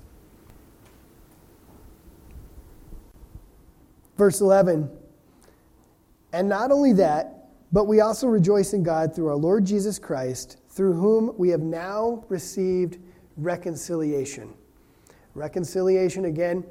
Verse 4.16 4.40
11. 4.40 4.90
And 6.32 6.48
not 6.48 6.70
only 6.70 6.92
that, 6.94 7.48
but 7.72 7.84
we 7.84 8.00
also 8.00 8.26
rejoice 8.26 8.72
in 8.72 8.82
God 8.82 9.14
through 9.14 9.28
our 9.28 9.36
Lord 9.36 9.64
Jesus 9.64 9.98
Christ, 9.98 10.58
through 10.68 10.92
whom 10.92 11.32
we 11.36 11.48
have 11.50 11.60
now 11.60 12.24
received 12.28 12.98
reconciliation. 13.36 14.52
Reconciliation, 15.34 16.24
again, 16.26 16.64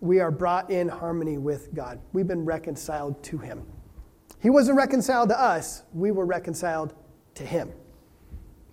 we 0.00 0.20
are 0.20 0.30
brought 0.30 0.70
in 0.70 0.88
harmony 0.88 1.38
with 1.38 1.74
God. 1.74 2.00
We've 2.12 2.26
been 2.26 2.44
reconciled 2.44 3.22
to 3.24 3.38
Him. 3.38 3.64
He 4.40 4.50
wasn't 4.50 4.76
reconciled 4.76 5.28
to 5.30 5.40
us, 5.40 5.84
we 5.92 6.10
were 6.10 6.26
reconciled 6.26 6.94
to 7.34 7.44
Him. 7.44 7.72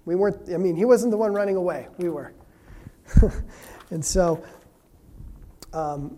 We 0.06 0.16
weren't, 0.16 0.50
I 0.54 0.58
mean, 0.58 0.76
He 0.76 0.86
wasn't 0.86 1.12
the 1.12 1.18
one 1.18 1.34
running 1.34 1.56
away, 1.56 1.88
we 1.98 2.10
were. 2.10 2.34
and 3.92 4.04
so, 4.04 4.44
um, 5.74 6.18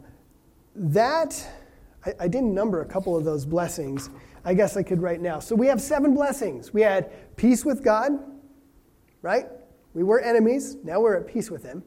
that, 0.76 1.48
I, 2.06 2.14
I 2.22 2.28
didn't 2.28 2.54
number 2.54 2.82
a 2.82 2.86
couple 2.86 3.18
of 3.18 3.24
those 3.24 3.46
blessings. 3.46 4.10
I 4.44 4.54
guess 4.54 4.76
I 4.76 4.84
could 4.84 5.02
right 5.02 5.22
now. 5.22 5.40
So 5.40 5.56
we 5.56 5.68
have 5.68 5.82
seven 5.82 6.14
blessings. 6.16 6.74
We 6.74 6.82
had 6.82 7.36
peace 7.36 7.64
with 7.64 7.84
God, 7.84 8.12
right? 9.22 9.48
We 9.94 10.04
were 10.04 10.20
enemies. 10.20 10.78
Now 10.84 11.00
we're 11.00 11.18
at 11.18 11.28
peace 11.28 11.52
with 11.52 11.64
Him. 11.64 11.84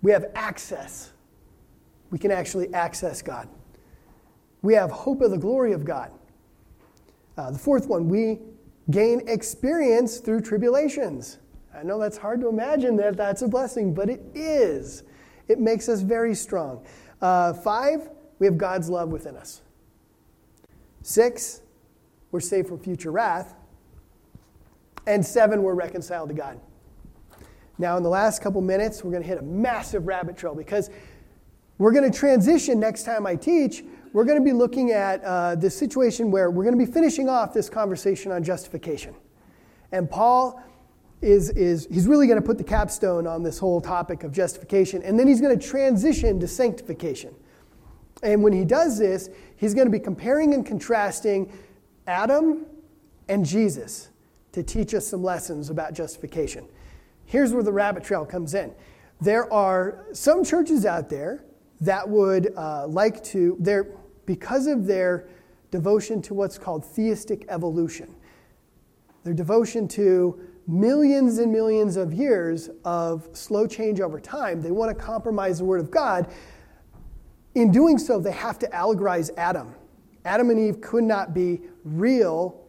We 0.00 0.10
have 0.10 0.26
access. 0.34 1.12
We 2.10 2.18
can 2.18 2.30
actually 2.30 2.72
access 2.74 3.22
God. 3.22 3.48
We 4.62 4.74
have 4.74 4.90
hope 4.90 5.20
of 5.22 5.30
the 5.30 5.38
glory 5.38 5.72
of 5.72 5.84
God. 5.84 6.10
Uh, 7.36 7.50
the 7.50 7.58
fourth 7.58 7.86
one, 7.86 8.08
we 8.08 8.40
gain 8.90 9.22
experience 9.28 10.18
through 10.18 10.40
tribulations. 10.40 11.38
I 11.74 11.82
know 11.82 11.98
that's 11.98 12.18
hard 12.18 12.40
to 12.40 12.48
imagine 12.48 12.96
that 12.96 13.16
that's 13.16 13.42
a 13.42 13.48
blessing, 13.48 13.94
but 13.94 14.10
it 14.10 14.22
is. 14.34 15.04
It 15.48 15.58
makes 15.58 15.88
us 15.88 16.00
very 16.00 16.34
strong. 16.34 16.84
Uh, 17.20 17.52
five, 17.52 18.10
we 18.38 18.46
have 18.46 18.58
God's 18.58 18.90
love 18.90 19.10
within 19.10 19.36
us. 19.36 19.62
Six, 21.02 21.62
we're 22.30 22.40
saved 22.40 22.68
from 22.68 22.78
future 22.78 23.10
wrath. 23.10 23.54
And 25.06 25.24
seven, 25.24 25.62
we're 25.62 25.74
reconciled 25.74 26.28
to 26.28 26.34
God. 26.34 26.60
Now, 27.78 27.96
in 27.96 28.02
the 28.02 28.08
last 28.08 28.42
couple 28.42 28.60
minutes, 28.60 29.02
we're 29.02 29.10
going 29.10 29.22
to 29.22 29.28
hit 29.28 29.38
a 29.38 29.42
massive 29.42 30.06
rabbit 30.06 30.36
trail 30.36 30.54
because 30.54 30.90
we're 31.78 31.92
going 31.92 32.08
to 32.10 32.16
transition 32.16 32.78
next 32.78 33.02
time 33.02 33.26
I 33.26 33.34
teach. 33.34 33.82
We're 34.12 34.24
going 34.24 34.38
to 34.38 34.44
be 34.44 34.52
looking 34.52 34.90
at 34.90 35.24
uh, 35.24 35.54
this 35.54 35.74
situation 35.76 36.30
where 36.30 36.50
we're 36.50 36.64
going 36.64 36.78
to 36.78 36.84
be 36.84 36.90
finishing 36.90 37.30
off 37.30 37.54
this 37.54 37.70
conversation 37.70 38.30
on 38.30 38.44
justification. 38.44 39.14
And 39.90 40.10
Paul 40.10 40.62
is, 41.22 41.50
is 41.50 41.86
he's 41.90 42.06
really 42.06 42.26
going 42.26 42.40
to 42.40 42.44
put 42.44 42.58
the 42.58 42.64
capstone 42.64 43.26
on 43.26 43.42
this 43.42 43.58
whole 43.58 43.80
topic 43.80 44.22
of 44.22 44.32
justification, 44.32 45.02
and 45.02 45.18
then 45.18 45.28
he's 45.28 45.40
going 45.40 45.58
to 45.58 45.66
transition 45.66 46.38
to 46.40 46.48
sanctification. 46.48 47.34
And 48.22 48.42
when 48.42 48.52
he 48.52 48.64
does 48.64 48.98
this, 48.98 49.30
he's 49.56 49.72
going 49.72 49.86
to 49.86 49.90
be 49.90 49.98
comparing 49.98 50.52
and 50.52 50.66
contrasting 50.66 51.50
Adam 52.06 52.66
and 53.28 53.46
Jesus 53.46 54.10
to 54.52 54.62
teach 54.62 54.92
us 54.92 55.06
some 55.06 55.22
lessons 55.22 55.70
about 55.70 55.94
justification. 55.94 56.68
Here's 57.24 57.54
where 57.54 57.62
the 57.62 57.72
rabbit 57.72 58.04
trail 58.04 58.26
comes 58.26 58.52
in. 58.52 58.74
There 59.20 59.50
are 59.50 60.04
some 60.12 60.44
churches 60.44 60.84
out 60.84 61.08
there 61.08 61.44
that 61.80 62.08
would 62.08 62.52
uh, 62.56 62.86
like 62.86 63.24
to, 63.24 63.56
they're, 63.58 63.86
because 64.26 64.66
of 64.66 64.86
their 64.86 65.28
devotion 65.70 66.20
to 66.22 66.34
what's 66.34 66.58
called 66.58 66.84
theistic 66.84 67.44
evolution, 67.48 68.14
their 69.24 69.34
devotion 69.34 69.88
to 69.88 70.40
millions 70.66 71.38
and 71.38 71.50
millions 71.50 71.96
of 71.96 72.12
years 72.12 72.70
of 72.84 73.28
slow 73.32 73.66
change 73.66 74.00
over 74.00 74.20
time, 74.20 74.60
they 74.60 74.70
want 74.70 74.96
to 74.96 75.04
compromise 75.04 75.58
the 75.58 75.64
Word 75.64 75.80
of 75.80 75.90
God 75.90 76.32
in 77.54 77.70
doing 77.70 77.98
so, 77.98 78.18
they 78.18 78.32
have 78.32 78.58
to 78.60 78.68
allegorize 78.68 79.30
Adam. 79.36 79.74
Adam 80.24 80.50
and 80.50 80.58
Eve 80.58 80.80
could 80.80 81.04
not 81.04 81.34
be 81.34 81.60
real, 81.84 82.64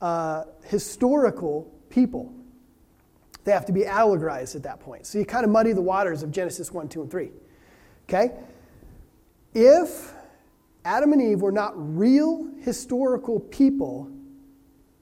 uh, 0.00 0.44
historical 0.64 1.72
people. 1.88 2.32
They 3.44 3.52
have 3.52 3.66
to 3.66 3.72
be 3.72 3.82
allegorized 3.82 4.54
at 4.54 4.62
that 4.64 4.80
point. 4.80 5.06
So 5.06 5.18
you 5.18 5.24
kind 5.24 5.44
of 5.44 5.50
muddy 5.50 5.72
the 5.72 5.80
waters 5.80 6.22
of 6.22 6.30
Genesis 6.30 6.70
1, 6.70 6.88
2, 6.88 7.02
and 7.02 7.10
3. 7.10 7.30
Okay? 8.08 8.32
If 9.54 10.12
Adam 10.90 11.12
and 11.12 11.22
Eve 11.22 11.40
were 11.40 11.52
not 11.52 11.72
real 11.76 12.50
historical 12.62 13.38
people, 13.38 14.10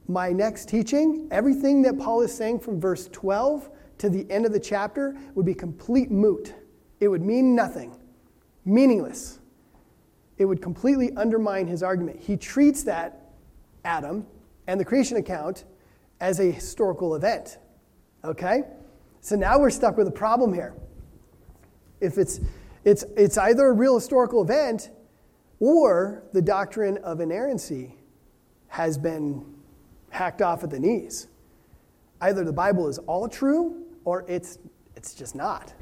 my 0.07 0.31
next 0.31 0.69
teaching, 0.69 1.27
everything 1.31 1.81
that 1.81 1.99
Paul 1.99 2.21
is 2.21 2.31
saying 2.31 2.61
from 2.61 2.79
verse 2.79 3.09
12 3.09 3.71
to 3.97 4.11
the 4.11 4.31
end 4.31 4.45
of 4.45 4.53
the 4.53 4.61
chapter 4.61 5.17
would 5.35 5.47
be 5.47 5.55
complete 5.55 6.11
moot. 6.11 6.53
It 7.01 7.09
would 7.09 7.23
mean 7.23 7.55
nothing, 7.55 7.97
meaningless. 8.67 9.39
It 10.37 10.45
would 10.45 10.61
completely 10.61 11.11
undermine 11.17 11.67
his 11.67 11.83
argument. 11.83 12.21
He 12.21 12.37
treats 12.37 12.83
that 12.83 13.31
Adam 13.83 14.27
and 14.67 14.79
the 14.79 14.85
creation 14.85 15.17
account 15.17 15.65
as 16.21 16.39
a 16.39 16.51
historical 16.51 17.15
event. 17.15 17.57
Okay? 18.25 18.65
So 19.23 19.37
now 19.37 19.59
we're 19.59 19.71
stuck 19.71 19.97
with 19.97 20.07
a 20.07 20.11
problem 20.13 20.53
here. 20.53 20.75
If 21.99 22.19
it's, 22.19 22.41
it's, 22.85 23.07
it's 23.17 23.39
either 23.39 23.69
a 23.69 23.73
real 23.73 23.95
historical 23.95 24.43
event 24.43 24.91
or 25.61 26.23
the 26.33 26.43
doctrine 26.43 26.99
of 26.99 27.21
inerrancy 27.21 27.97
has 28.69 28.99
been 28.99 29.45
hacked 30.11 30.43
off 30.43 30.63
at 30.63 30.71
the 30.71 30.79
knees. 30.79 31.29
Either 32.21 32.45
the 32.45 32.53
Bible 32.53 32.89
is 32.89 32.99
all 32.99 33.29
true 33.29 33.85
or 34.05 34.25
it's, 34.29 34.59
it's 34.97 35.15
just 35.15 35.35
not. 35.35 35.73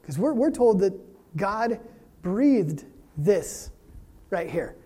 Because 0.00 0.18
we're, 0.18 0.34
we're 0.34 0.50
told 0.50 0.80
that 0.80 0.92
God 1.36 1.80
breathed 2.22 2.84
this 3.16 3.70
right 4.30 4.50
here. 4.50 4.76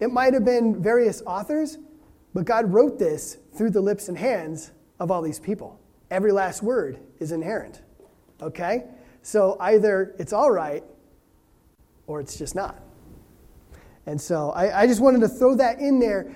It 0.00 0.10
might 0.10 0.34
have 0.34 0.44
been 0.44 0.82
various 0.82 1.22
authors, 1.26 1.78
but 2.32 2.44
God 2.44 2.72
wrote 2.72 2.98
this 2.98 3.38
through 3.54 3.70
the 3.70 3.80
lips 3.80 4.08
and 4.08 4.18
hands 4.18 4.72
of 4.98 5.10
all 5.10 5.22
these 5.22 5.38
people. 5.38 5.78
Every 6.10 6.32
last 6.32 6.62
word 6.62 6.98
is 7.20 7.32
inerrant. 7.32 7.82
Okay? 8.42 8.84
So 9.22 9.56
either 9.60 10.14
it's 10.18 10.32
all 10.32 10.50
right 10.50 10.84
or 12.06 12.20
it's 12.20 12.36
just 12.36 12.54
not. 12.54 12.83
And 14.06 14.20
so 14.20 14.50
I, 14.50 14.82
I 14.82 14.86
just 14.86 15.00
wanted 15.00 15.20
to 15.20 15.28
throw 15.28 15.54
that 15.56 15.80
in 15.80 15.98
there. 15.98 16.32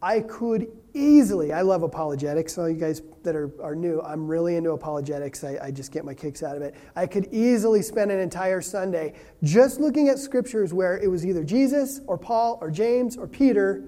I 0.00 0.20
could 0.20 0.66
easily, 0.94 1.52
I 1.52 1.62
love 1.62 1.82
apologetics. 1.82 2.58
All 2.58 2.68
you 2.68 2.76
guys 2.76 3.02
that 3.22 3.36
are, 3.36 3.50
are 3.62 3.74
new, 3.74 4.00
I'm 4.02 4.26
really 4.26 4.56
into 4.56 4.72
apologetics. 4.72 5.44
I, 5.44 5.58
I 5.62 5.70
just 5.70 5.92
get 5.92 6.04
my 6.04 6.14
kicks 6.14 6.42
out 6.42 6.56
of 6.56 6.62
it. 6.62 6.74
I 6.96 7.06
could 7.06 7.28
easily 7.32 7.82
spend 7.82 8.10
an 8.10 8.18
entire 8.18 8.60
Sunday 8.60 9.14
just 9.42 9.80
looking 9.80 10.08
at 10.08 10.18
scriptures 10.18 10.74
where 10.74 10.98
it 10.98 11.08
was 11.08 11.24
either 11.24 11.44
Jesus 11.44 12.00
or 12.06 12.18
Paul 12.18 12.58
or 12.60 12.70
James 12.70 13.16
or 13.16 13.26
Peter 13.26 13.84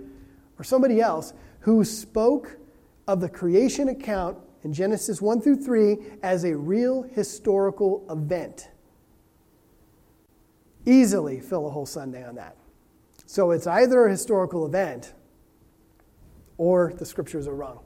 or 0.58 0.64
somebody 0.64 1.00
else 1.00 1.32
who 1.60 1.84
spoke 1.84 2.56
of 3.08 3.20
the 3.20 3.28
creation 3.28 3.88
account 3.88 4.38
in 4.62 4.72
Genesis 4.72 5.20
1 5.20 5.40
through 5.40 5.62
3 5.62 5.96
as 6.22 6.44
a 6.44 6.56
real 6.56 7.02
historical 7.02 8.06
event. 8.10 8.70
Easily 10.86 11.40
fill 11.40 11.66
a 11.66 11.70
whole 11.70 11.86
Sunday 11.86 12.24
on 12.24 12.34
that. 12.36 12.56
So 13.26 13.50
it's 13.50 13.66
either 13.66 14.06
a 14.06 14.10
historical 14.10 14.66
event 14.66 15.14
or 16.58 16.92
the 16.98 17.04
scriptures 17.04 17.48
are 17.48 17.54
wrong. 17.54 17.80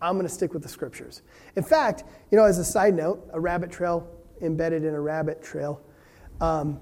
I'm 0.00 0.14
going 0.14 0.26
to 0.26 0.32
stick 0.32 0.52
with 0.52 0.62
the 0.62 0.68
scriptures. 0.68 1.22
In 1.56 1.62
fact, 1.62 2.04
you 2.30 2.38
know, 2.38 2.44
as 2.44 2.58
a 2.58 2.64
side 2.64 2.94
note, 2.94 3.28
a 3.32 3.40
rabbit 3.40 3.70
trail 3.70 4.08
embedded 4.40 4.84
in 4.84 4.94
a 4.94 5.00
rabbit 5.00 5.42
trail. 5.42 5.80
Um, 6.40 6.80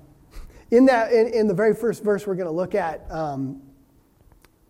in 0.71 0.87
that, 0.87 1.13
in, 1.13 1.29
in, 1.29 1.47
the 1.47 1.55
very 1.55 1.75
first 1.75 2.03
verse 2.03 2.27
we're 2.27 2.35
going 2.35 2.49
to 2.49 2.53
look 2.53 2.75
at 2.75 3.05
um, 3.11 3.63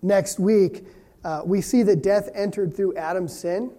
next 0.03 0.38
week, 0.38 0.84
uh, 1.24 1.43
we 1.45 1.61
see 1.61 1.82
that 1.84 2.03
death 2.03 2.28
entered 2.34 2.74
through 2.74 2.97
Adam's 2.97 3.38
sin. 3.38 3.72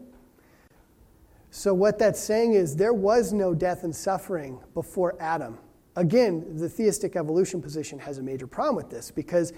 So 1.51 1.73
what 1.73 1.99
that's 1.99 2.19
saying 2.19 2.53
is 2.53 2.77
there 2.77 2.93
was 2.93 3.33
no 3.33 3.53
death 3.53 3.83
and 3.83 3.95
suffering 3.95 4.59
before 4.73 5.15
Adam. 5.19 5.59
Again, 5.95 6.57
the 6.57 6.67
theistic 6.67 7.15
evolution 7.15 7.61
position 7.61 7.99
has 7.99 8.17
a 8.17 8.23
major 8.23 8.47
problem 8.47 8.75
with 8.75 8.89
this 8.89 9.11
because, 9.11 9.53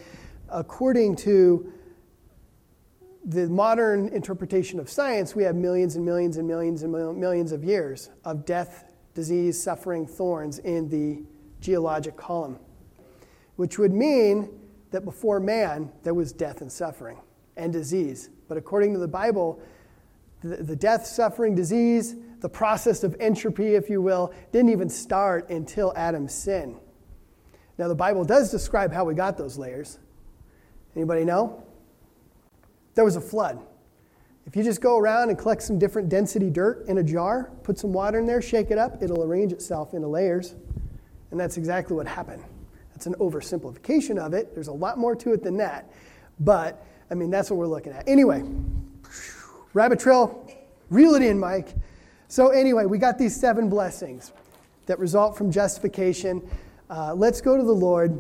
according 0.50 1.16
to 1.18 1.72
the 3.24 3.48
modern 3.48 4.10
interpretation 4.10 4.80
of 4.80 4.90
science, 4.90 5.34
we 5.34 5.44
have 5.44 5.56
millions 5.56 5.96
and 5.96 6.06
millions 6.06 6.38
and 6.38 6.48
millions 6.48 6.84
and 6.84 6.92
millions 6.92 7.52
of 7.52 7.64
years 7.64 8.10
of 8.24 8.46
death, 8.46 8.92
disease, 9.14 9.62
suffering, 9.62 10.06
thorns 10.06 10.60
in 10.60 10.90
the 10.90 11.24
geologic 11.62 12.18
column, 12.18 12.60
which 13.56 13.80
would 13.80 13.94
mean 13.94 14.50
that 14.92 15.06
before 15.06 15.40
man, 15.40 15.92
there 16.04 16.14
was 16.14 16.32
death 16.32 16.62
and 16.62 16.72
suffering 16.72 17.18
and 17.58 17.74
disease. 17.74 18.30
But 18.48 18.58
according 18.58 18.94
to 18.94 19.00
the 19.00 19.08
Bible, 19.08 19.60
the, 20.44 20.58
the 20.58 20.76
death, 20.76 21.06
suffering, 21.08 21.56
disease, 21.56 22.16
the 22.46 22.50
process 22.50 23.04
of 23.04 23.18
entropy, 23.20 23.74
if 23.74 23.90
you 23.90 24.04
will, 24.04 24.32
didn't 24.52 24.70
even 24.70 24.88
start 24.88 25.50
until 25.50 25.92
Adam's 25.96 26.32
sin. 26.32 26.78
Now, 27.80 27.88
the 27.88 27.96
Bible 27.96 28.24
does 28.24 28.52
describe 28.52 28.94
how 28.94 29.04
we 29.04 29.16
got 29.16 29.36
those 29.36 29.58
layers. 29.58 29.98
Anybody 30.96 31.26
know? 31.26 31.64
There 32.94 33.04
was 33.04 33.16
a 33.16 33.22
flood. 33.22 33.66
If 34.46 34.56
you 34.56 34.62
just 34.62 34.80
go 34.80 35.00
around 35.00 35.30
and 35.30 35.40
collect 35.40 35.64
some 35.64 35.80
different 35.80 36.08
density 36.08 36.52
dirt 36.52 36.86
in 36.88 37.00
a 37.00 37.04
jar, 37.04 37.50
put 37.64 37.80
some 37.80 37.92
water 37.92 38.20
in 38.20 38.28
there, 38.28 38.44
shake 38.44 38.70
it 38.70 38.78
up, 38.78 39.02
it'll 39.02 39.24
arrange 39.24 39.52
itself 39.52 39.96
into 39.96 40.08
layers. 40.08 40.54
And 41.32 41.40
that's 41.40 41.58
exactly 41.58 41.96
what 41.96 42.06
happened. 42.06 42.44
That's 42.92 43.08
an 43.08 43.16
oversimplification 43.16 44.20
of 44.20 44.36
it. 44.36 44.54
There's 44.54 44.68
a 44.68 44.72
lot 44.72 45.00
more 45.00 45.16
to 45.16 45.34
it 45.34 45.42
than 45.42 45.58
that. 45.58 45.92
But, 46.40 46.86
I 47.10 47.16
mean, 47.16 47.32
that's 47.32 47.50
what 47.50 47.58
we're 47.58 47.66
looking 47.66 47.92
at. 47.92 48.08
Anyway, 48.08 48.44
rabbit 49.74 50.00
trail, 50.00 50.48
reel 50.92 51.16
it 51.16 51.24
in, 51.24 51.40
Mike. 51.40 51.74
So, 52.28 52.50
anyway, 52.50 52.86
we 52.86 52.98
got 52.98 53.18
these 53.18 53.36
seven 53.36 53.70
blessings 53.70 54.34
that 54.88 55.00
result 55.00 55.38
from 55.38 55.52
justification. 55.52 56.48
Uh, 56.90 57.14
let's 57.14 57.42
go 57.42 57.56
to 57.56 57.64
the 57.64 57.72
Lord. 57.72 58.20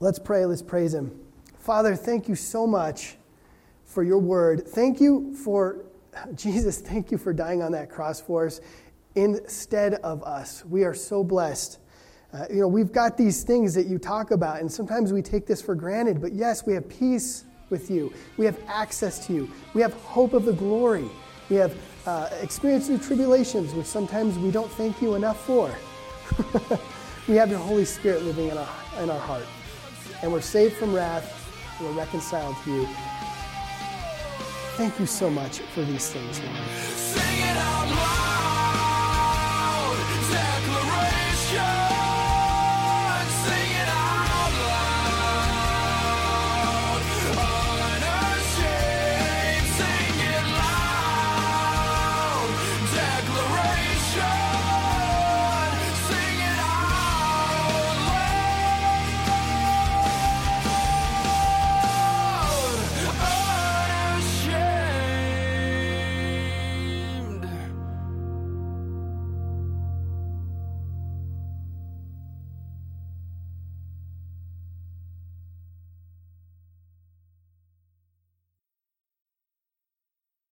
Let's 0.00 0.18
pray. 0.18 0.44
Let's 0.44 0.62
praise 0.62 0.92
Him. 0.94 1.18
Father, 1.58 1.96
thank 1.96 2.28
you 2.28 2.34
so 2.34 2.66
much 2.66 3.16
for 3.84 4.02
your 4.02 4.18
word. 4.18 4.66
Thank 4.66 5.00
you 5.00 5.34
for, 5.34 5.84
Jesus, 6.34 6.80
thank 6.80 7.10
you 7.10 7.18
for 7.18 7.32
dying 7.32 7.62
on 7.62 7.72
that 7.72 7.88
cross 7.90 8.20
for 8.20 8.46
us 8.46 8.60
instead 9.14 9.94
of 9.94 10.22
us. 10.24 10.64
We 10.64 10.84
are 10.84 10.94
so 10.94 11.24
blessed. 11.24 11.78
Uh, 12.32 12.46
you 12.50 12.60
know, 12.60 12.68
we've 12.68 12.92
got 12.92 13.16
these 13.16 13.44
things 13.44 13.74
that 13.74 13.86
you 13.86 13.96
talk 13.96 14.32
about, 14.32 14.60
and 14.60 14.70
sometimes 14.70 15.12
we 15.12 15.22
take 15.22 15.46
this 15.46 15.62
for 15.62 15.74
granted, 15.74 16.20
but 16.20 16.32
yes, 16.32 16.66
we 16.66 16.74
have 16.74 16.88
peace 16.88 17.44
with 17.70 17.90
you. 17.90 18.12
We 18.36 18.44
have 18.44 18.58
access 18.66 19.24
to 19.28 19.32
you. 19.32 19.50
We 19.72 19.80
have 19.82 19.94
hope 19.94 20.32
of 20.32 20.44
the 20.44 20.52
glory. 20.52 21.08
We 21.48 21.56
have 21.56 21.76
uh, 22.06 22.28
experienced 22.40 22.88
the 22.88 22.98
tribulations, 22.98 23.74
which 23.74 23.86
sometimes 23.86 24.38
we 24.38 24.50
don't 24.50 24.70
thank 24.72 25.00
you 25.00 25.14
enough 25.14 25.44
for. 25.44 25.74
we 27.28 27.36
have 27.36 27.50
your 27.50 27.58
Holy 27.58 27.84
Spirit 27.84 28.22
living 28.22 28.48
in 28.48 28.58
our, 28.58 28.68
in 29.00 29.10
our 29.10 29.18
heart. 29.18 29.46
And 30.22 30.32
we're 30.32 30.40
saved 30.40 30.74
from 30.76 30.94
wrath. 30.94 31.40
We're 31.80 31.92
reconciled 31.92 32.56
to 32.64 32.70
you. 32.70 32.88
Thank 34.76 34.98
you 34.98 35.06
so 35.06 35.30
much 35.30 35.60
for 35.60 35.82
these 35.82 36.10
things, 36.10 36.40
Lord. 36.40 38.23